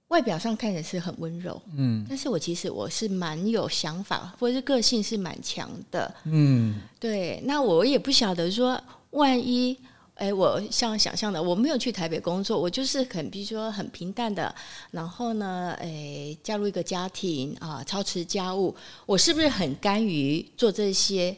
[0.09, 7.41] 外表上看起来是很温柔，嗯，但是我其实我是蛮有想法，或者是个性是蛮强的，嗯，对。
[7.43, 9.77] 那我也不晓得说，万一，
[10.13, 14.55] 哎，我像想象的，我没有去台北工作，我就是很，比如说很平淡的，
[14.91, 18.73] 然后呢，哎，加入一个家庭啊，操持家务，
[19.05, 21.35] 我是不是很甘于做这些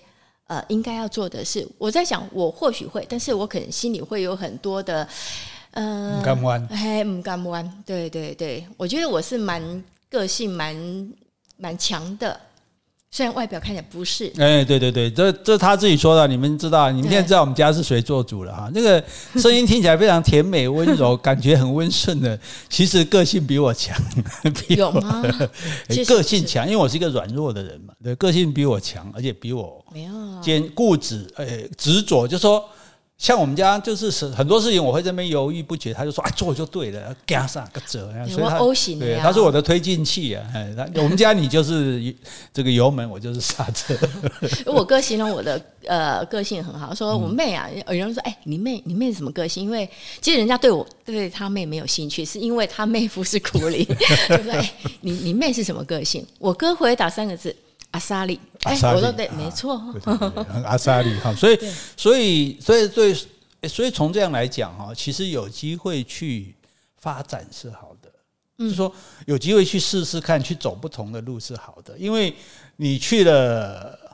[0.50, 1.66] 呃应该要做的事？
[1.78, 5.08] 我在想，我或许会，但是我可能心里会有很多的。
[5.72, 11.14] 嗯，不敢弯，嘿，不甘弯，对对对，我觉得我是蛮个性蛮
[11.58, 12.42] 蛮强的，
[13.12, 14.32] 虽然外表看起来不是。
[14.38, 18.70] 哎，对对对，这这他自己说的，你们知道，你们现在知道我们家是谁做主了哈？
[18.74, 19.04] 对 那个
[19.40, 23.98] 声音听起来非常甜美温柔，感觉很温顺的，其实个性比我强，
[24.68, 25.24] 比我有吗？
[26.08, 32.64] 个性强，因为我是一个软弱的人嘛，对，个性比我强，而且比我没有坚固执，哎，执着，就说。
[33.20, 40.42] 像我们家就是很多事情，我会这边犹豫不决，他就说啊，做就对了，干啥个折，所以他 O 型的呀，他是我的推进器啊。
[40.96, 42.16] 我们家你就是
[42.54, 43.94] 这个油门，我就是刹车。
[44.66, 49.66] 我哥形容我的呃个性很好，说我妹啊，有人说哎，你妹你妹什么个性？
[49.66, 49.88] 因为
[50.22, 53.84] 其实人家对我对他妹没有兴趣，是因为他妹夫是苦力，
[54.30, 56.26] 就说哎，你你妹是什么个性？
[56.40, 57.54] 我哥回答三个字。
[57.92, 59.82] 阿莎力，哎，我说对，没错，
[60.66, 61.58] 阿萨利哈，所以，
[61.96, 63.14] 所以，所以，对，
[63.68, 66.56] 所以从这样来讲哈，其实有机会去
[66.98, 68.12] 发展是好的，
[68.58, 68.94] 就是说
[69.26, 72.34] 有机会去试试看，去走不同的路是好的，因为
[72.76, 74.09] 你去了。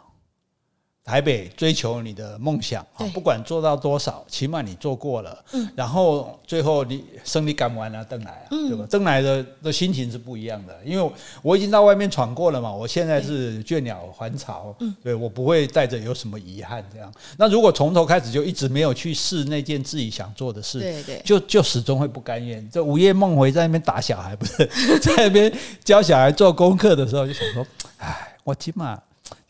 [1.05, 5.45] 台北追求你的梦想，对不管做到多少，起码你做过了。
[5.53, 8.87] 嗯，然后最后你胜利感完了，邓来啊，嗯、对吧？
[8.89, 11.11] 邓来的的心情是不一样的，因为
[11.43, 17.13] 我已经到外面闯过了嘛，我现在是倦鸟还巢，嗯对，对我不会带着有什么遗憾这样。
[17.37, 22.67] 那如果从头开始就一直没有去试那件自己想做的事，对对，就就始终会不甘愿。
[22.71, 27.63] 这午夜梦回在那边打小孩，不是 在那边教小孩做功课的时候，就想说，
[27.99, 28.99] 哎，我起码。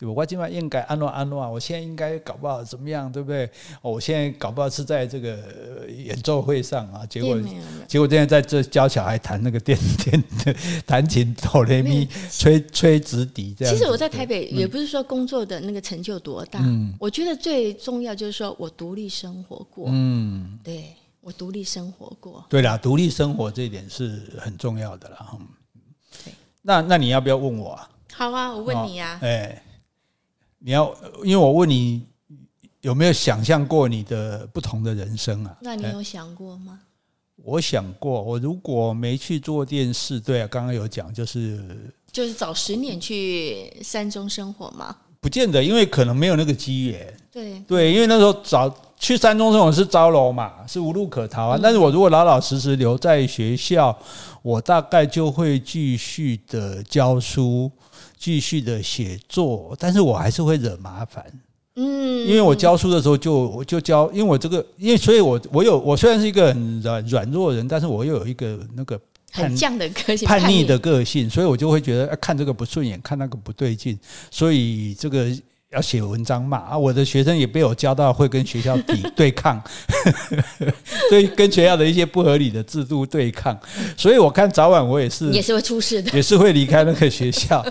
[0.02, 1.50] 我今晚应该安诺安诺啊！
[1.50, 3.50] 我现在应该搞不好怎么样，对不对？
[3.82, 5.38] 我现在搞不好是在这个
[5.90, 7.38] 演奏会上啊，结果
[7.88, 10.24] 结果现在在这教小孩弹那个电电
[10.86, 13.74] 弹琴哆来咪吹吹直笛这样。
[13.74, 19.88] 其实我在台北也不是说工作的那个成就多大，嗯、我觉得最重要就是说我独立生活过。
[19.90, 22.46] 嗯，对我独立生活过。
[22.48, 25.38] 对啦，独立生活这一点是很重要的啦。
[26.24, 27.90] 对，那那你要不要问我啊？
[28.14, 29.20] 好啊，我问你呀、啊。
[29.24, 29.65] 哎、哦。
[30.66, 30.92] 你要，
[31.24, 32.04] 因为我问你
[32.82, 35.56] 有没有想象过你的不同的人生啊？
[35.62, 36.80] 那你有想过吗？
[37.44, 44.96] 我想过，我如果没去做电视，对啊，刚刚有讲，就是就是早十年去山中生活嘛？
[45.22, 47.16] 不见得，因为可能没有那个机缘。
[47.32, 51.58] 对对，因为那时候早去山中生活是招楼嘛，是无路可逃啊。
[51.58, 53.96] 嗯、但是我如果老老实实留在学校，
[54.42, 57.72] 我大概就会继续的教书。
[58.26, 61.24] 继续的写作，但是我还是会惹麻烦，
[61.76, 69.00] 嗯，因为我教书的时候就我就教，因为我这个，因为所以我我有我虽然是一个很软软弱人，但是我又有一个那个
[69.32, 73.96] 很犟的个性，叛逆的个性，所以我就会觉得看这个不顺眼，看那个不对劲，
[74.32, 75.28] 所以这个。
[75.76, 76.78] 要写文章嘛啊！
[76.78, 79.62] 我的学生也被我教到会跟学校抵对抗，
[81.12, 83.58] 对跟学校的一些不合理的制度对抗，
[83.98, 87.64] 所以我看早晚我也是也是会出事的，也是会离开那个学校。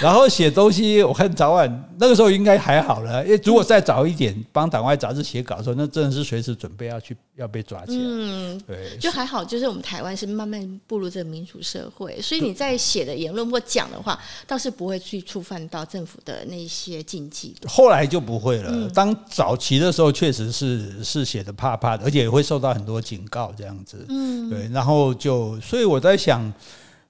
[0.00, 3.24] 然后写东西，我看早晚那个时候应该还好了。
[3.24, 7.98] 因为如果再早一点帮党外杂志写稿的时候，那真的是随时准备要去要被抓起来。
[8.02, 17.54] 嗯，对，就还好，就是我们台湾是慢慢步入这个民主社会，所以你在写的言论或讲的话，倒是不会去触犯到政府的那些禁忌。
[17.68, 18.90] 后来就不会了。
[18.90, 24.04] 当早期的时候，确实是是写的怕怕的，而且也会受到很多警告这样子。
[24.08, 24.68] 嗯，对。
[24.72, 26.52] 然后就，所以我在想，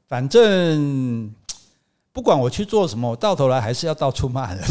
[0.08, 1.32] 反正
[2.12, 4.62] 不管我去做什么，我到头来还是要到处骂人。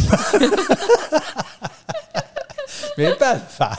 [2.98, 3.76] 没办法，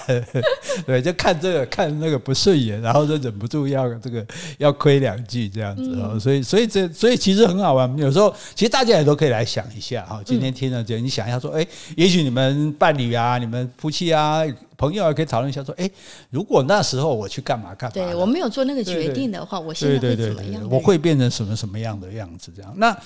[0.87, 6.18] 对，就看这个看那个不顺眼，然后就忍不住要这个要亏两句这样子哦、嗯。
[6.18, 7.98] 所以所以这所以其实很好玩。
[7.98, 10.20] 有时候其实大家也都可以来想一下哈。
[10.25, 14.42] 今天听了这，你想一下说，哎，也许你们伴侣啊，你们夫妻啊，
[14.79, 15.88] 朋友也可以讨论一下说，哎，
[16.31, 20.66] 如果那时候我去干嘛干嘛，对我没有做那个决定的话，我现在会怎么样？
[20.70, 22.51] 我会变成什么什么样的样子？
[22.57, 22.72] 这样。
[22.77, 22.96] 那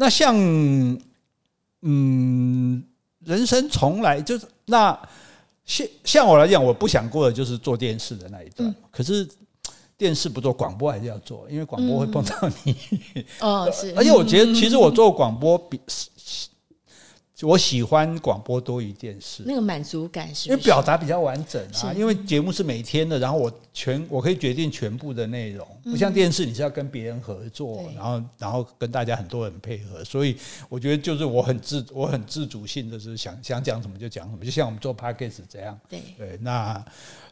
[0.00, 0.34] 那像
[1.82, 2.82] 嗯。
[3.26, 4.98] 人生从来就是那
[5.66, 8.66] 像像我来讲，我不想过的就是做电视的那一段。
[8.66, 9.28] 嗯、可是
[9.94, 12.34] 电视不做，广播还是要做，因为广播会碰到
[12.64, 12.74] 你。
[13.12, 13.92] 嗯、哦，是。
[13.94, 15.78] 而且我觉得，其实我做广播比。
[17.42, 21.92] 我喜欢广播多于电视，那个满足感是，是，因为表达比较完整啊。
[21.94, 30.04] 因为节目是每天的，然后我全我可以决定全部的内容，不像电视，你是要跟别人合作，然后然后跟大家很多人配合。
[30.04, 30.36] 所以
[30.68, 35.78] 我觉得就是我很自我很自主性的是想想讲什么就讲什么，就像我们做 p a c k a g e 这样。
[35.88, 36.84] 对对，那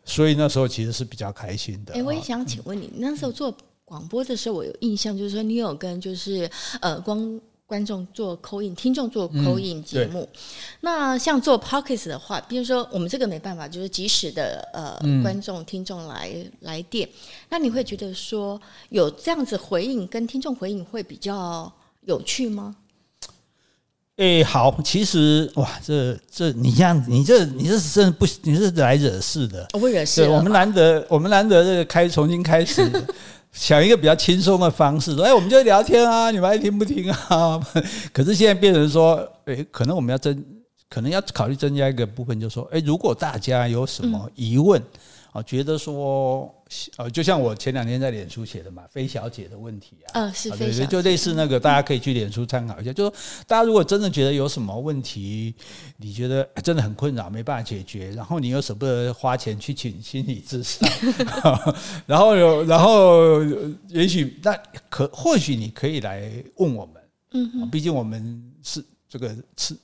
[0.05, 1.95] 所以那时候其实是比较开心的。
[1.95, 7.39] 哎，我也想请问你，那时候做广播的时候，我有印象就是说你有跟就是呃光。
[7.69, 10.27] 观众做 call in，听众做 call in 节目。
[10.33, 10.41] 嗯、
[10.81, 17.07] 那像做 pocket 的话，比如说我们这个没办法，就是及时的呃、嗯、观众听众来来电，
[17.51, 21.71] 那你会觉得说有这样子回应跟听众回应会比较
[22.07, 22.77] 有趣吗？
[24.17, 30.27] 哎、欸，好，其实哇，这这你这样，你这你这是真的不，你是来惹事的，我不惹事。
[30.27, 32.83] 我们难得，我们难得这个开重新开始。
[33.53, 37.61] 想一个比较轻松的方式，说：“哎，我们就聊天啊， 你们爱听不听啊？”
[38.13, 40.45] 可是现在变成说：“哎，可能我们要增，
[40.89, 44.83] 可能要考虑增加一个部分，就是说：哎，如果大家有什么疑问。”
[45.31, 46.51] 啊，觉得说，
[46.97, 52.93] 呃，就像我前两天在脸书写的嘛，飞小姐的问题啊，嗯，是飞小姐，就类似那个，大家可以去脸书参考一下。
[52.93, 53.15] 就说，
[53.47, 55.55] 大家如果真的觉得有什么问题，
[55.97, 60.89] 你觉得真的很困扰，没办法解决，然后你又舍不得花钱去请心理咨商，
[62.07, 63.43] 然后有，然后
[63.89, 64.55] 也许那
[64.89, 67.03] 可或许你可以来问我们，
[67.33, 69.77] 嗯，毕竟我们是这个是。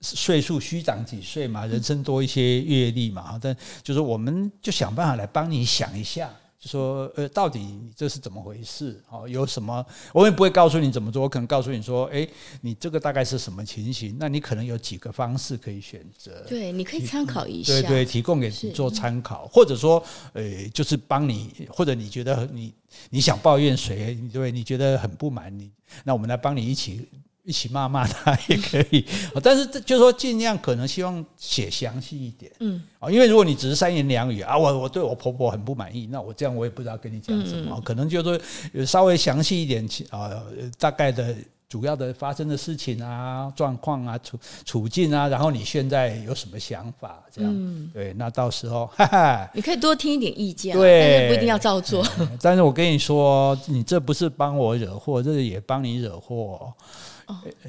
[0.00, 8.98] 岁数虚长几岁嘛，人生多一些阅历嘛，但就是我们就想办法来帮你想一下，就说呃，到底这是怎么回事？
[9.10, 9.84] 哦，有什么？
[10.14, 12.26] 我也不会告诉你怎么做，我可能告诉你说，哎，
[12.62, 14.16] 你这个大概是什么情形？
[14.18, 16.46] 那你可能有几个方式可以选择。
[16.48, 17.72] 对，你可以参考一下。
[17.74, 22.72] 对对，提供给你做参考，或者说，呃，就是帮你，或者你觉得你
[23.10, 24.18] 你想抱怨谁？
[24.32, 25.70] 对，你觉得很不满，你
[26.04, 27.06] 那我们来帮你一起。
[27.42, 29.04] 一起骂骂他也可以，
[29.42, 38.40] 但是就是说尽量可能希望写详细一点，嗯，啊，因为如果你只是三言两语啊，我我对我婆婆很不满意，那我这样我也不知道跟你讲什么，可能就是
[38.74, 40.30] 说稍微详细一点啊，
[40.78, 41.34] 大概的
[41.68, 47.22] 主要的发生的事情啊、状况啊、处处境啊，然后你现在有什么想法？
[47.32, 52.04] 这样，对，那到时候哈哈，你可以多听一点意见，对，不一定要照做。
[52.40, 56.72] 但是我跟你说，你这不是帮我惹祸，这是也帮你惹祸。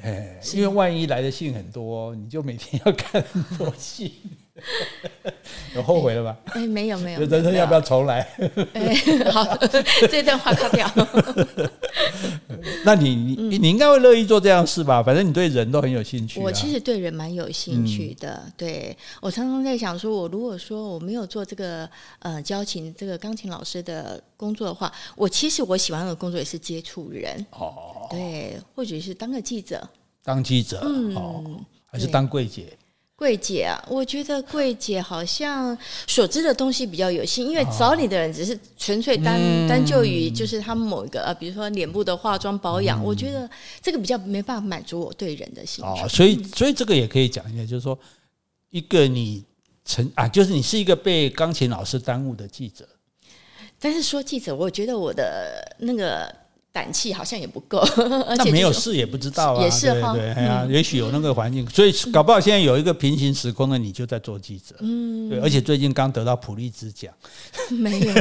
[0.02, 4.12] 哎，因为万一来的信很多，你就每天要看很多信，
[5.74, 6.36] 有后悔了吧？
[6.52, 8.20] 哎，没有没有，人生要不要重来？
[8.74, 8.94] 哎，
[9.32, 9.56] 好，
[10.10, 10.86] 这段话卡掉。
[12.84, 15.02] 那你你你应该会乐意做这样事吧？
[15.02, 16.38] 反正你对人都很有兴趣。
[16.38, 18.42] 我其实对人蛮有兴趣的。
[18.56, 21.88] 对，我常常在想，说我如果说我没有做这个
[22.18, 27.44] 呃教琴这个钢琴老师的工作的话，我其实我喜欢的工作也是接触人。
[27.52, 29.88] 哦，对，或者是当个记者，
[30.22, 32.76] 当记者，嗯，还是当柜姐。
[33.22, 43.48] 柜姐啊，我觉得柜姐好像所知的东西比较有限，因为找你的人只是纯粹单、嗯、单就于就是他们某一个呃，比如说脸部的化妆保养、嗯，我觉得
[43.80, 46.02] 这个比较没办法满足我对人的兴趣。
[46.02, 47.96] 哦，所以所以这个也可以讲一下，就是说
[48.70, 49.44] 一个你
[49.84, 52.88] 成啊，就是你是一个被钢琴老师耽误的记者。
[53.78, 56.41] 但是说记者，我觉得我的那个。
[56.72, 57.86] 胆气好像也不够，
[58.36, 59.62] 那没有试也不知道啊。
[59.62, 64.74] 也是哈，对对啊，也许有那个环境，所以搞不好现在有一个平行时空的你就在做记者。
[64.80, 67.12] 嗯，对，而且最近刚得到普利兹奖，
[67.68, 68.12] 没有，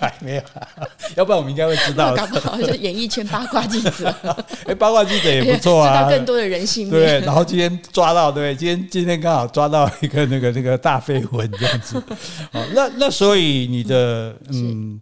[0.00, 0.42] 还 没有，
[1.16, 2.16] 要不然我们应该会知道。
[2.16, 4.08] 搞不好是演艺圈八卦记者，
[4.64, 6.88] 哎，八卦记者也不错啊，知道更多的人性。
[6.88, 12.02] 对，然后今天抓到，对，今天今天刚好抓到一个那个那个大绯闻这样子。
[12.52, 14.98] 哦，那那所以你的嗯，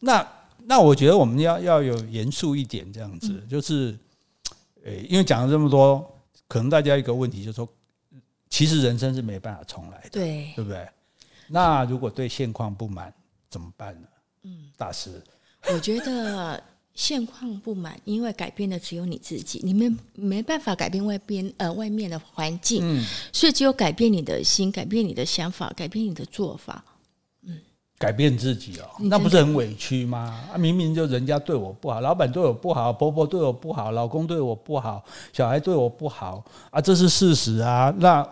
[0.00, 0.26] 那。
[0.68, 3.98] 那我觉得我们要要有严肃一点，这样子，就是，
[4.84, 6.06] 呃，因为讲了这么多，
[6.46, 7.66] 可能大家一个问题就是说，
[8.50, 10.86] 其实人生是没办法重来的，对，对不对？
[11.46, 13.10] 那如果对现况不满
[13.48, 14.08] 怎么办呢？
[14.42, 15.22] 嗯，大师，
[15.72, 26.92] 我觉得现况不满，因为改变的只有你自己，你们没办法改变外边呃外面的环境，嗯，所以只有改变你的心，改变你的想法，改变你的做法，嗯，
[27.98, 30.40] 改变自己哦，那不是很委屈吗？
[30.52, 38.26] 啊，明明就人家对我不好，老板对我不好，婆婆对我不好，老公对我不好，小孩对我不好啊，这是事实啊，那。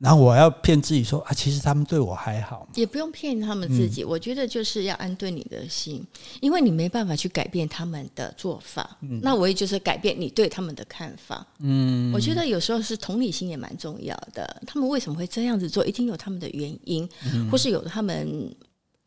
[0.00, 4.02] 然后我要骗自己说啊，其实他们对我还好，也不用骗他们自己。
[4.02, 6.02] 嗯、我觉得就是要安顿你的心，
[6.40, 8.96] 因为你没办法去改变他们的做法。
[9.02, 11.46] 嗯、那我也就是改变你对他们的看法。
[11.58, 14.62] 嗯，我觉得有时候是同理心也蛮重要的。
[14.66, 15.84] 他们为什么会这样子做？
[15.84, 18.56] 一定有他们的原因，嗯、或是有他们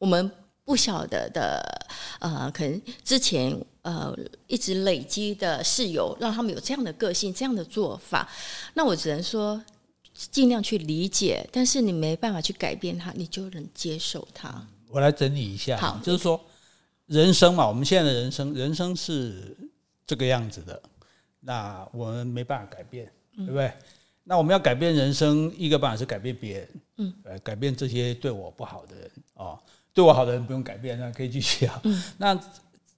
[0.04, 0.30] 我们
[0.66, 1.64] 不晓得的。
[2.20, 4.14] 呃，可能之前呃
[4.47, 8.30] 一直累积的室友，让他们有这样的个性、这样的做法。
[8.74, 9.64] 那我只能说。
[10.30, 14.64] 尽量去理解，但是你没办法去改变他，你就能接受他。
[14.88, 16.39] 我来整理一下，好，就是说
[17.08, 19.58] 人生嘛，我们现在的人生，人生是
[20.06, 20.80] 这个样子的，
[21.39, 23.66] 那我们没办法改变，对不对？
[23.66, 23.74] 嗯、
[24.24, 29.60] 那我们要改变人生，一个办法是改变别人，嗯，呃，改变这些对我不好的人哦，
[29.94, 31.80] 对我好的人不用改变，那可以继续啊。
[31.84, 32.39] 嗯、那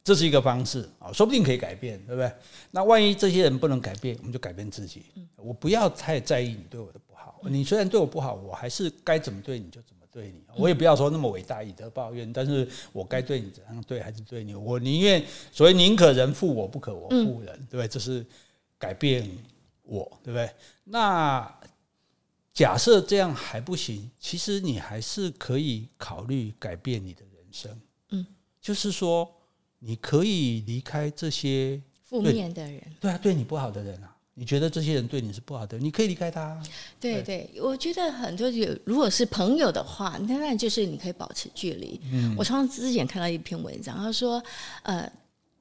[0.04, 2.32] 这是一个方式啊，说不定可以改变，对不对？
[2.72, 5.04] 那万一这些人不能改变，我们就改变自己。
[5.36, 10.44] 我不要太在意你对我的不好，你虽然对我不好，我还是该怎么对你就怎么对你。
[10.56, 17.88] 我也不要说那么伟大以德报怨，但是我该对你怎样对还是对你，我宁愿所谓宁可人负我，不可我负人，对不对？
[17.88, 18.24] 这是
[18.78, 19.28] 改变
[19.82, 20.50] 我，对不对？
[20.84, 21.52] 那
[22.56, 27.80] 假设这样还不行，其实你还是可以考虑改变你的人生。
[28.10, 28.26] 嗯，
[28.60, 29.32] 就是说。
[29.80, 36.60] 你可以离开这些负面的人，对啊，对你不好的人啊，你觉得这些人对你是不好的，你可以离开他。
[37.00, 42.02] 对对，我觉得很多有，如果是朋友的话，那那就是你可以保持距离。
[42.12, 44.42] 嗯，我常常之前看到一篇文章，他说，
[44.82, 45.12] 呃，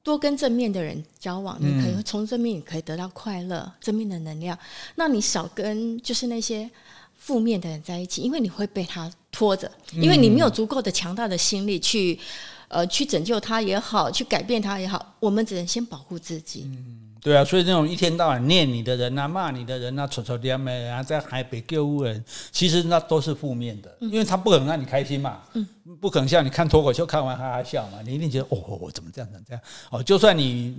[0.05, 4.57] 多跟正面的人交往，你可以从正面你可以得到快乐，正面的能量。
[4.95, 6.69] 那你少跟就是那些
[7.17, 12.19] 负面的人在一起，因为你会被他拖着，因为你没有足够的强大的心力去。
[12.67, 16.63] 呃，去拯救他也好，去改变他也好，我们只能先保护自己。
[16.65, 25.67] 嗯，对啊，所以那种一天到晚念你的人啊，骂你的人啊，丑丑的人啊，在海北救乌人，其实那都是负面的，因为他不可能让你开心嘛，嗯，
[25.99, 29.61] 不可能像你看脱口秀看完哈哈笑嘛，你一定觉得哦，我怎么这样，怎么这样？
[29.89, 30.77] 哦，就算你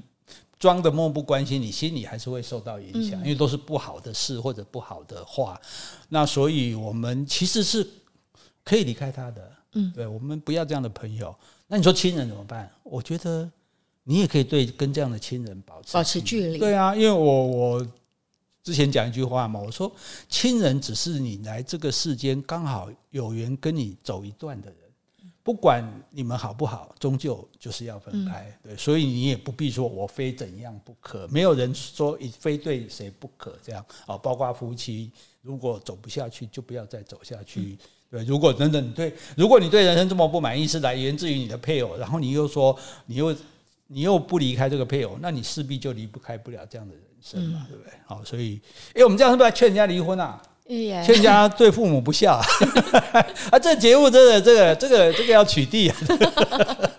[0.56, 5.60] 装的漠不关心，你心里还是会受到影响，因为都是不好的事或者不好的话。
[6.10, 7.84] 那所以我们其实是
[8.62, 11.34] 可以离开他的，嗯，对，我们不要这样的朋友。
[11.66, 12.70] 那你说亲人怎么办？
[12.84, 13.50] 我觉得
[14.08, 16.58] 你也可以对跟这样的亲人保持保持距离。
[16.58, 17.88] 对啊，因为我我
[18.62, 19.92] 之前讲一句话嘛，我说
[20.28, 24.78] 亲人只是你来这个世间刚好有缘跟你走一段的人，
[25.42, 28.56] 不管你们好不好，终究就是要分开。
[28.62, 34.16] 对，所以你也不必说我非怎样不可，没有人说非对谁不可这样啊。
[34.16, 35.10] 包括夫妻，
[35.42, 37.76] 如果走不下去，就不要再走下去。
[38.08, 42.76] 对，如果等等你对，如果你对人生这么不满意，是来源自于你的配偶，然后你又说
[43.06, 43.34] 你又
[43.88, 47.92] 你又不离开这个配偶，那你势必就离不开不了这样的人生嘛，嗯、对不对？
[48.04, 48.60] 好，所以，
[48.94, 50.40] 哎，我们这样是不是劝人家离婚啊？
[50.68, 52.44] 劝人家对父母不孝啊？
[53.52, 55.96] 啊，这节目真的，这个这个这个要取缔啊！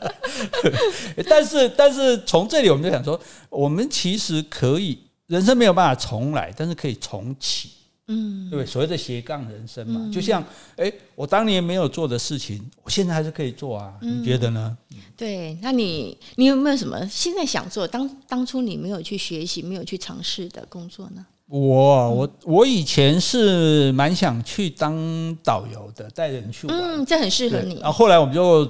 [1.27, 3.19] 但是但是从这里我们就想说，
[3.49, 7.71] 我们其实可以，人生没有办法重来，但是可以重启。
[8.07, 10.43] 嗯，对，所谓的斜杠人生嘛，嗯、就像，
[10.77, 14.77] 哎，我当年没有做的事情，我现在还是可以做啊，嗯、你觉得呢？
[15.15, 21.25] 对，那你你有没有什么现在想做，当当初你没有去学习、没有去尝试的工作呢？
[21.49, 24.93] 我我我以前是蛮想去当
[25.41, 27.75] 导游的，带人去玩，嗯，这很适合你。
[27.75, 28.65] 然后后来我们就，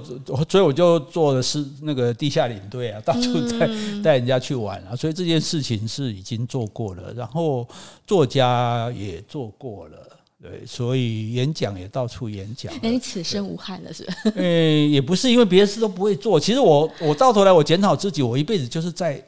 [0.48, 3.68] 所以我就做的是那个地下领队啊，到处带
[4.00, 4.94] 带人家去玩啊。
[4.94, 7.66] 所以这件事情是已经做过了，然后
[8.06, 9.98] 作家也做过了，
[10.40, 12.72] 对，所以演讲也到处演讲。
[12.80, 14.14] 那你此生无憾了，是吧？
[14.36, 16.38] 嗯，也不是，因为别的事都不会做。
[16.38, 19.20] 其实我我到头来我检讨自己，我一辈子就是在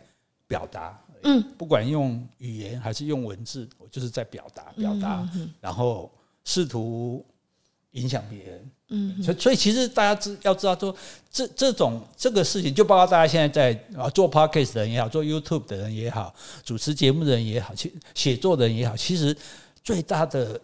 [0.47, 0.97] 表达。
[1.23, 5.29] 嗯，不管用语言还是用文字，我就是在表达表达，
[5.61, 6.11] 然后
[6.45, 7.25] 试图
[7.93, 8.71] 影响别人。
[8.89, 10.95] 嗯，所以所以其实大家知要知道说，
[11.31, 19.37] 这这种这个事情，就包括大家现在在啊做 podcast 的人也好，做 YouTube 的人也好，主持节目的人也好，其写作的人也好，其实
[19.83, 20.61] 最大的。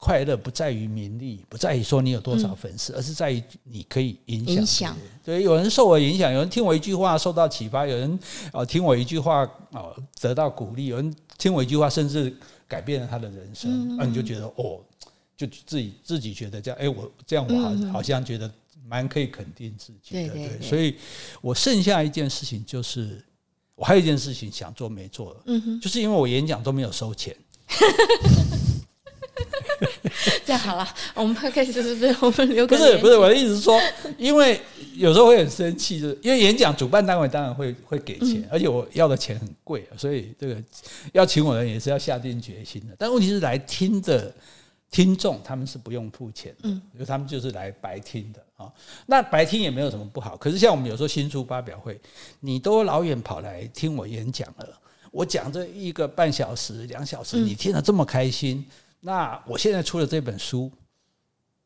[0.00, 4.54] 快乐不在于名利，不在于说你有多少粉丝，嗯、而是在于你可以影响。
[4.54, 8.18] 影响对，有人受我影响，有人听我一句话受到启发，有人
[8.52, 9.42] 啊听我一句话
[9.72, 9.86] 啊
[10.20, 12.32] 得到鼓励，有人听我一句话甚至
[12.68, 14.80] 改变了他的人生，那、嗯、你就觉得哦，
[15.36, 18.48] 就自己自己觉得这样，哎，我这样我好好像觉得
[18.86, 20.28] 蛮可以肯定自己的。
[20.28, 20.94] 对，对，对，对，所以
[21.40, 23.20] 我剩下一件事情就是
[23.74, 27.36] 我还有一件事情想做没做了，嗯哼，就是因为我演讲都没有收钱。
[30.44, 33.78] 这样好了，我们 podcast 是不是我们留个不是不是我的意思是说，
[34.16, 34.60] 因为
[34.94, 40.56] 有时候会很生气，就是因为演讲主办单位当然会会给钱，嗯、而且我要的钱很贵，所以这个
[41.12, 42.94] 要请我的人也是要下定决心的。
[42.98, 44.34] 但问题是来听的
[44.90, 48.72] 听众他们是不用付钱的，嗯，因为他们就是来白听的啊。
[49.06, 52.00] 那白听也没有什么不好，可是像我们有时候新书发表会，
[52.40, 54.68] 你都老远跑来听我演讲了，
[55.10, 58.58] 我讲这一个半小时两小时，你听得这么开心。
[58.58, 60.70] 嗯那我现在出了这本书，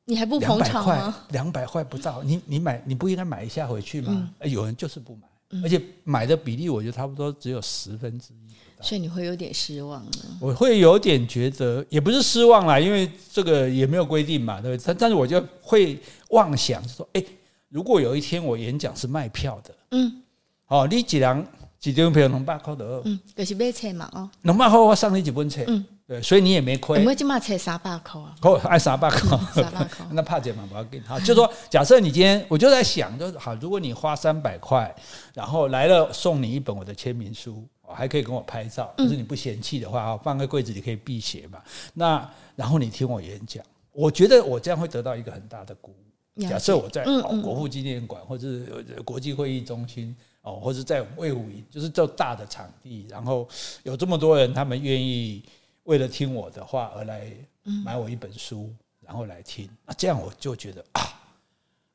[0.05, 1.17] 你还不捧场吗？
[1.31, 4.31] 两百块，不到，你你买你不应该买一下回去吗？
[4.41, 8.53] 嗯、有人就是不买，嗯、而且买的比例我觉得差不多只有十分之一，
[8.83, 10.05] 所以你会有点失望。
[10.41, 14.85] 我会有点觉得，也不是失望啦，因为这个也没有规定嘛，对不对？
[14.87, 15.99] 但但是我就会
[16.31, 17.25] 妄想说，哎，
[17.71, 20.23] 如果有一天我演讲是卖票的，嗯，
[20.67, 21.43] 好，你几两
[21.79, 25.83] 几张票能八块的，嗯，就是买册嘛，哦，能卖好我送你几本册，嗯。
[26.13, 26.99] 对，所以你也没亏。
[26.99, 28.37] 我们今嘛才三百块啊！
[28.43, 29.21] 哦，按三百块，
[29.55, 30.05] 三百块。
[30.13, 31.05] 那怕姐嘛，我要给你。
[31.07, 34.95] 好，就是说，假设你今天，我就在想，就是好，如果你花三百块，
[35.33, 41.59] 然后来了送你一本我的签名书，还可以跟我拍照，就是你不嫌弃的话，放在柜子里可以辟邪嘛。
[41.95, 46.43] 那然后你听我演讲，我觉得我这样会得到一个很大的鼓舞。
[46.43, 47.05] 假设我在
[47.43, 48.67] 国父纪念馆，或者是
[49.03, 53.49] 国际会议中心，哦，或者在魏武营，就是这大的场地，然后
[53.83, 55.43] 有这么多人，他们愿意。
[55.85, 57.27] 为了听我的话而来
[57.85, 58.77] 买我一本书，嗯、
[59.07, 61.03] 然后来听，那这样我就觉得啊，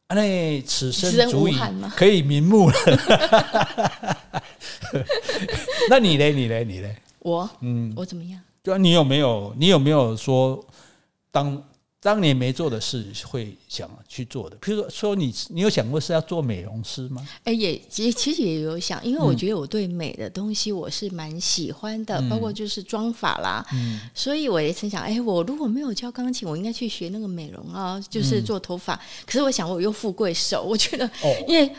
[0.10, 1.58] 那此生足以
[1.96, 2.76] 可以瞑目了。
[5.90, 6.32] 那你嘞？
[6.32, 6.64] 你嘞？
[6.64, 6.96] 你嘞？
[7.20, 8.40] 我嗯，我怎么样？
[8.64, 9.54] 就你有没有？
[9.58, 10.64] 你有没有说
[11.32, 11.62] 当？
[12.00, 17.28] 当年没做的事会想去做的，譬如说，说你你有想过是要做美容师吗？
[17.44, 28.94] 哎，也其实其实也有想，因为我觉得我对美的东西我是蛮喜欢的，嗯、包括就是妆发啦，嗯、所以我也曾想，哎，我如果没有教钢琴，我应该去学那个美容啊，就是做头发。
[28.94, 31.10] 嗯、可是我想，我又富贵手， 我觉得，
[31.48, 31.70] 因为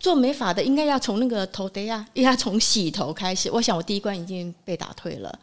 [0.00, 3.48] 做美发的应该要从那个头戴啊，应该从洗头开始。
[3.52, 5.38] 我想我第一关已经被打退了。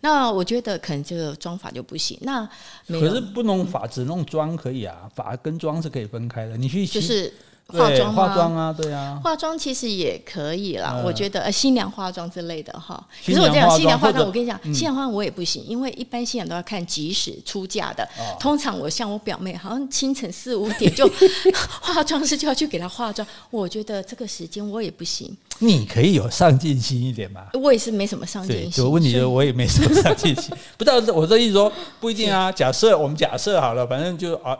[0.00, 2.18] 那我觉得可能这个妆法就不行。
[2.22, 2.48] 那
[2.86, 6.56] 可是不弄法，只弄妆可以啊，法跟妆是可以分开的。
[6.56, 7.32] 你去就是。
[7.76, 11.02] 化妆化妆啊，对啊，化妆其实也可以啦。
[11.04, 12.98] 我觉得呃，新娘化妆之类的哈。
[13.26, 18.08] 可是我这样，新娘化妆，我跟你讲，新娘化妆我也不行，因为一般新娘都要看吉时出嫁的。
[18.40, 21.06] 通常我像我表妹，好像清晨四五点就
[21.82, 23.28] 化妆师就要去给她化妆。
[23.50, 25.36] 我觉得这个时间我也不行。
[25.58, 27.48] 你可以有上进心一点嘛。
[27.52, 28.70] 我也是没什么上进心。
[28.70, 30.56] 就问题就我也没什么上进心。
[30.78, 32.50] 不知道我这意思说不一定啊。
[32.50, 34.58] 假设我们假设好了，反正就啊，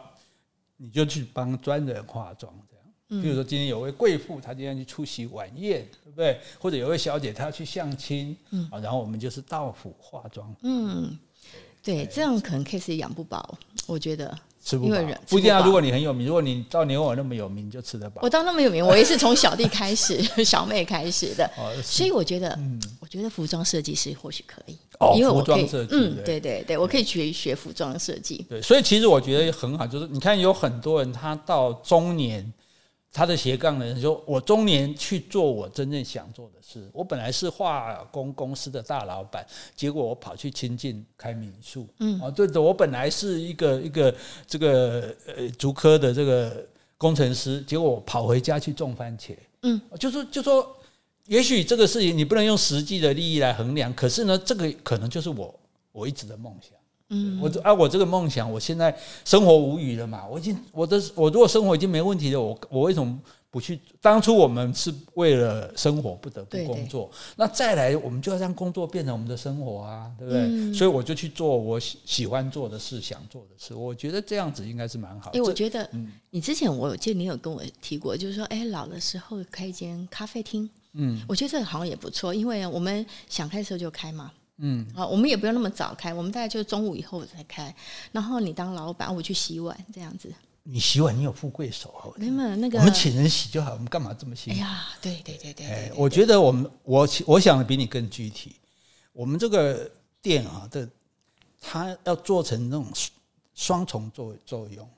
[0.76, 2.52] 你就去帮专人化妆。
[3.08, 6.38] 比如说，今天有位贵妇，她今天去出席晚宴，对不对？
[6.60, 11.18] 或者有位小姐，她要去相亲，嗯，然后我们就是到府化妆，嗯，
[11.82, 14.96] 对，这样可能 case 养不饱，我觉得吃不饱，
[15.26, 15.62] 不一定啊。
[15.64, 18.20] 如果你很有名，如果你到年我那么有名，就吃得饱。
[18.22, 21.50] 我到那么有名，我也是从小弟开始， 小妹开始的，
[21.82, 22.58] 所以我觉得，
[23.00, 24.76] 我觉得服装设计师或许可以，
[25.16, 28.44] 因为服装设计，嗯，对对对，我可以学学服装设计。
[28.50, 32.52] 对，所以其实我觉得很好，就是你看有很多人，他到中年。
[33.18, 36.88] 他的斜杠的人说：“我中年去做我真正想做的事。
[36.92, 39.44] 我本来是化工公司的大老板，
[39.74, 41.84] 结果我跑去亲近开民宿。
[41.98, 44.14] 嗯，啊，对的，我本来是一个一个
[44.46, 46.64] 这个呃竹科的这个
[46.96, 49.34] 工程师，结果我跑回家去种番茄。
[49.62, 50.76] 嗯，就说就说，
[51.26, 55.52] 也许这个事情你不能用实际的利益来衡量，可是呢，这个可能就是我
[55.90, 56.70] 我一直的梦想。”
[57.10, 58.94] 嗯，我啊，我这个梦想，我现在
[59.24, 60.26] 生活无语了嘛？
[60.26, 63.18] 我已经，我的，我如果生活已经没问题了，我我为什么
[63.50, 63.80] 不去？
[64.02, 70.42] 当初我们是为了生活不得不工作，对对，那再来，我们就要让工作变成我们的生活啊，对不对？
[70.42, 73.74] 嗯、所以我就去做我喜喜欢做的事，想做的事。
[73.74, 75.42] 我觉得这样子应该是蛮好的。
[75.42, 84.30] 我觉得，嗯，你之前我记得你有跟我提过，就是说，哎，老的时候开一间咖啡厅，嗯，我觉得这个好像也不错，因为我们想开的时候就开嘛。
[84.58, 87.74] 嗯，啊，我们也不用那么早开，我们大概就中午以后才开。
[88.12, 90.32] 然后你当老板，我去洗碗这样子。
[90.64, 92.12] 你洗碗，你有富贵手哦。
[92.16, 94.58] 没有那个，我们请人洗就好，我们干嘛这么辛苦？
[94.58, 95.96] 哎呀，对对对对，对，对，对，对。
[95.96, 98.56] 我觉得我们我我想的比你更具体。
[99.12, 99.90] 我们这个
[100.20, 100.86] 店啊，这
[101.60, 102.86] 它要做成那种
[103.54, 104.88] 双重作作用。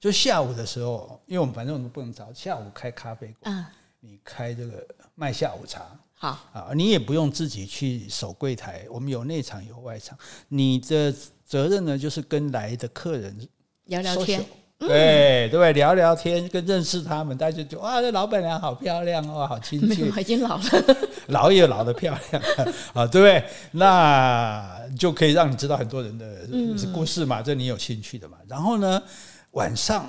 [0.00, 3.66] 就下午的时候，因为我们反正我们不能早，下午开咖啡馆，嗯，
[4.00, 5.86] 你开这个卖下午茶。
[6.22, 10.16] 好啊，你也不用自己去守柜台，我们有内场有外场。
[10.46, 11.12] 你的
[11.44, 13.36] 责任呢，就是跟来的客人
[13.86, 14.40] 聊聊天，
[14.78, 15.72] 对对对？
[15.72, 20.04] 聊聊天，跟认识他们，大家就哇，这老板娘好漂亮哦，好亲切。
[20.20, 20.62] 已经老了，
[21.26, 22.42] 老也老得漂亮
[22.94, 23.44] 啊，对不对？
[23.72, 26.46] 那就可以让你知道很多人的
[26.94, 28.36] 故事嘛，这你有兴趣的嘛。
[28.46, 29.02] 然后呢，
[29.50, 30.08] 晚上。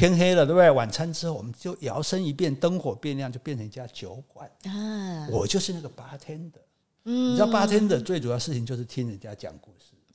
[0.00, 0.70] 天黑了，对不对？
[0.70, 4.50] 晚餐之后，我们就摇身一变，灯火变亮，就变成一家酒馆。
[4.64, 6.62] 啊，我就是那个 bartender。
[7.04, 9.69] 嗯，你知道 bartender 最主要事情就是听人家讲故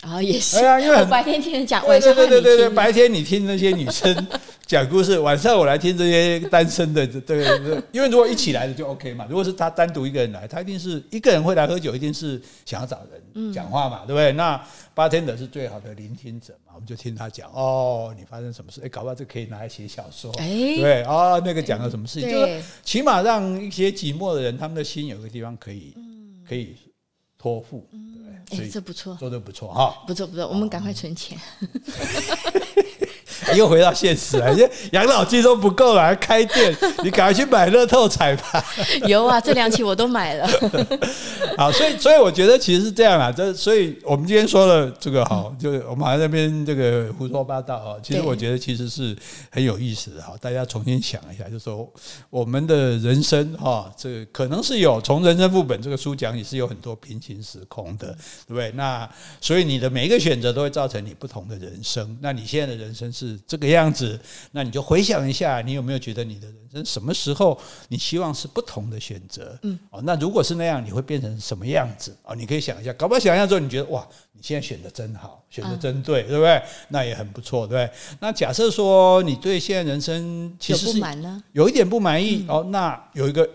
[0.05, 0.11] 事。
[0.13, 0.57] 啊，也是。
[0.57, 4.27] 哎呀，因为我白天听人讲，晚上对对对对，白天你听那些女生
[4.65, 7.05] 讲故事，晚上我来听这些单身的。
[7.07, 9.25] 对对对，因为如果一起来的就 OK 嘛。
[9.29, 14.31] 如果是他单独一个人来，他一定是一个人会来喝酒，一定是想要找人讲话嘛，对不对？
[14.33, 14.61] 那
[14.95, 18.81] bartender 是最好的聆听者嘛，我们就听他讲哦，你发生什么事？
[18.83, 20.31] 哎，搞不好这可以拿来写小说。
[20.37, 22.29] 哎，对哦，那个讲了什么事情？
[22.29, 25.93] 就是起码让一些寂寞的人，他们的心有个地方可以
[26.47, 26.75] 可以
[27.45, 27.87] 托付。
[28.49, 31.39] 哎，这不错，做的不错哈，不错不错，我们赶快存钱。
[33.55, 34.55] 又回到现实了，
[34.91, 38.65] 养老金都不够了，还开店，你赶快去买乐透彩吧。
[39.07, 40.47] 有啊，这两期我都买了。
[41.57, 47.95] 好，所以所以我觉得其实是这样啊，这所以我们今天说的这个好，就是我们还在那边这个胡说八道啊。
[48.01, 49.15] 其实我觉得其实是
[49.51, 51.87] 很有意思的哈，大家重新想一下，就是说
[52.29, 58.07] 我们的人生哈，这个可能是有从人生副本这个书讲也是有很多平行时空的，
[58.47, 58.71] 对不对？
[58.75, 59.07] 那
[59.39, 62.17] 所以你的每一个选择都会造成你不同的人生。
[62.21, 64.19] 那你现在的人生是这个样子，
[64.51, 67.59] 那你就回想一下，你有没有觉得你的人生什么时候
[67.89, 69.57] 你希望是不同的选择？
[69.63, 72.15] 嗯，哦，那如果是那样，你会变成什么样子？
[72.23, 76.61] 哦，你可以想一下，搞不好想象之后，你觉得哇，你现在选的真好，选的真对，对不对？
[76.89, 77.97] 那也很不错，对不对？
[78.19, 80.99] 那假设说你对现在人生其实是
[81.53, 83.49] 有一点不满意哦，那有一个。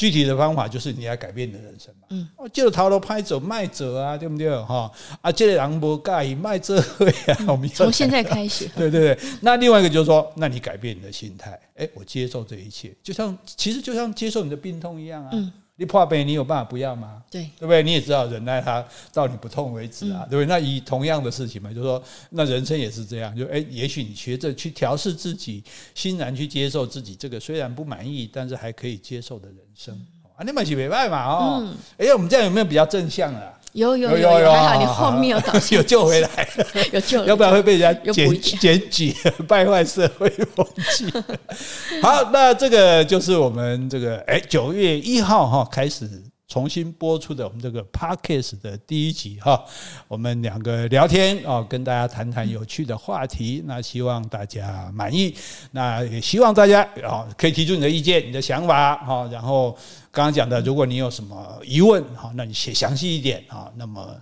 [0.00, 2.06] 具体的方法就是你要改变你的人生嘛。
[2.08, 4.48] 嗯，哦，就头路歹做卖者啊，对不对？
[4.64, 4.90] 哈
[5.20, 7.36] 啊，这个人不介意卖这啊。
[7.48, 8.66] 我们从现在开始。
[8.74, 11.60] 对对对，那另外一个就是说，那你改变你的心态。
[11.76, 15.28] 哎，我接受这一切，就像其实就像接受你的病痛一样啊。
[15.34, 15.52] 嗯。
[15.80, 17.22] 你破杯，你有办法不要吗？
[17.30, 17.82] 对，对不对？
[17.82, 20.46] 你也知道忍耐它到你不痛为止啊，对不对？
[20.46, 25.64] 那以同样的事情嘛，就是说，那人生也是这样，就哎，也许你学着去调试自己，
[25.94, 29.98] 欣然去接受自己这个虽然不满意，但是还可以接受的人生
[30.40, 31.68] 啊，你蛮是没办法哦。
[31.98, 33.42] 哎，我们这样有没有比较正向啊？
[33.72, 36.48] 有有有有，还好你后面有导 有救回来，
[36.92, 39.14] 有救，要不然会被人家检检举，
[39.46, 40.66] 败坏社会风
[40.96, 41.12] 气。
[42.00, 46.08] 好，那这个就是我们这个哎九月一号哈开始
[46.48, 49.62] 重新播出的我们这个 Podcast 的第一集哈，
[50.08, 55.32] 我们两个聊天啊，跟大家谈谈有趣的话题，那希望大家满意，
[55.70, 59.76] 那也希望大家啊可以提出你的意见、你的想法哈，然后。
[60.12, 63.70] 刚刚讲的，如果你有什么疑问，哈，那你写详细一点啊。
[63.76, 64.20] 那么，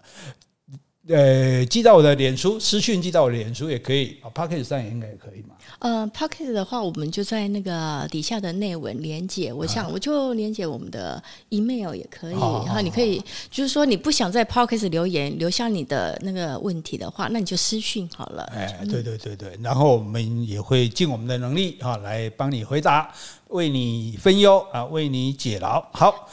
[1.08, 4.28] 呃，寄到我的脸书私讯，寄到我的脸书也可以啊。
[4.34, 5.54] Podcast 上也应该也可以嘛。
[5.78, 12.34] 呃，Podcast 的话，我们就在那个底下的内文连接，我想我就连接我们的 email 也可以。
[12.34, 18.42] 然后你可以，就是说你不想在 Podcast 留言，留下你的那个问题的话，那你就私讯好了。
[18.54, 23.10] 哎，对对对对，然后我们也会尽我们的能力啊来帮你回答。
[23.48, 25.82] 为你分忧啊，为你解劳。
[25.92, 26.28] 好，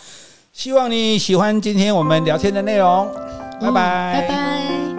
[0.52, 3.45] 希望你喜欢今天我们聊天的内容。
[3.72, 4.95] 拜拜。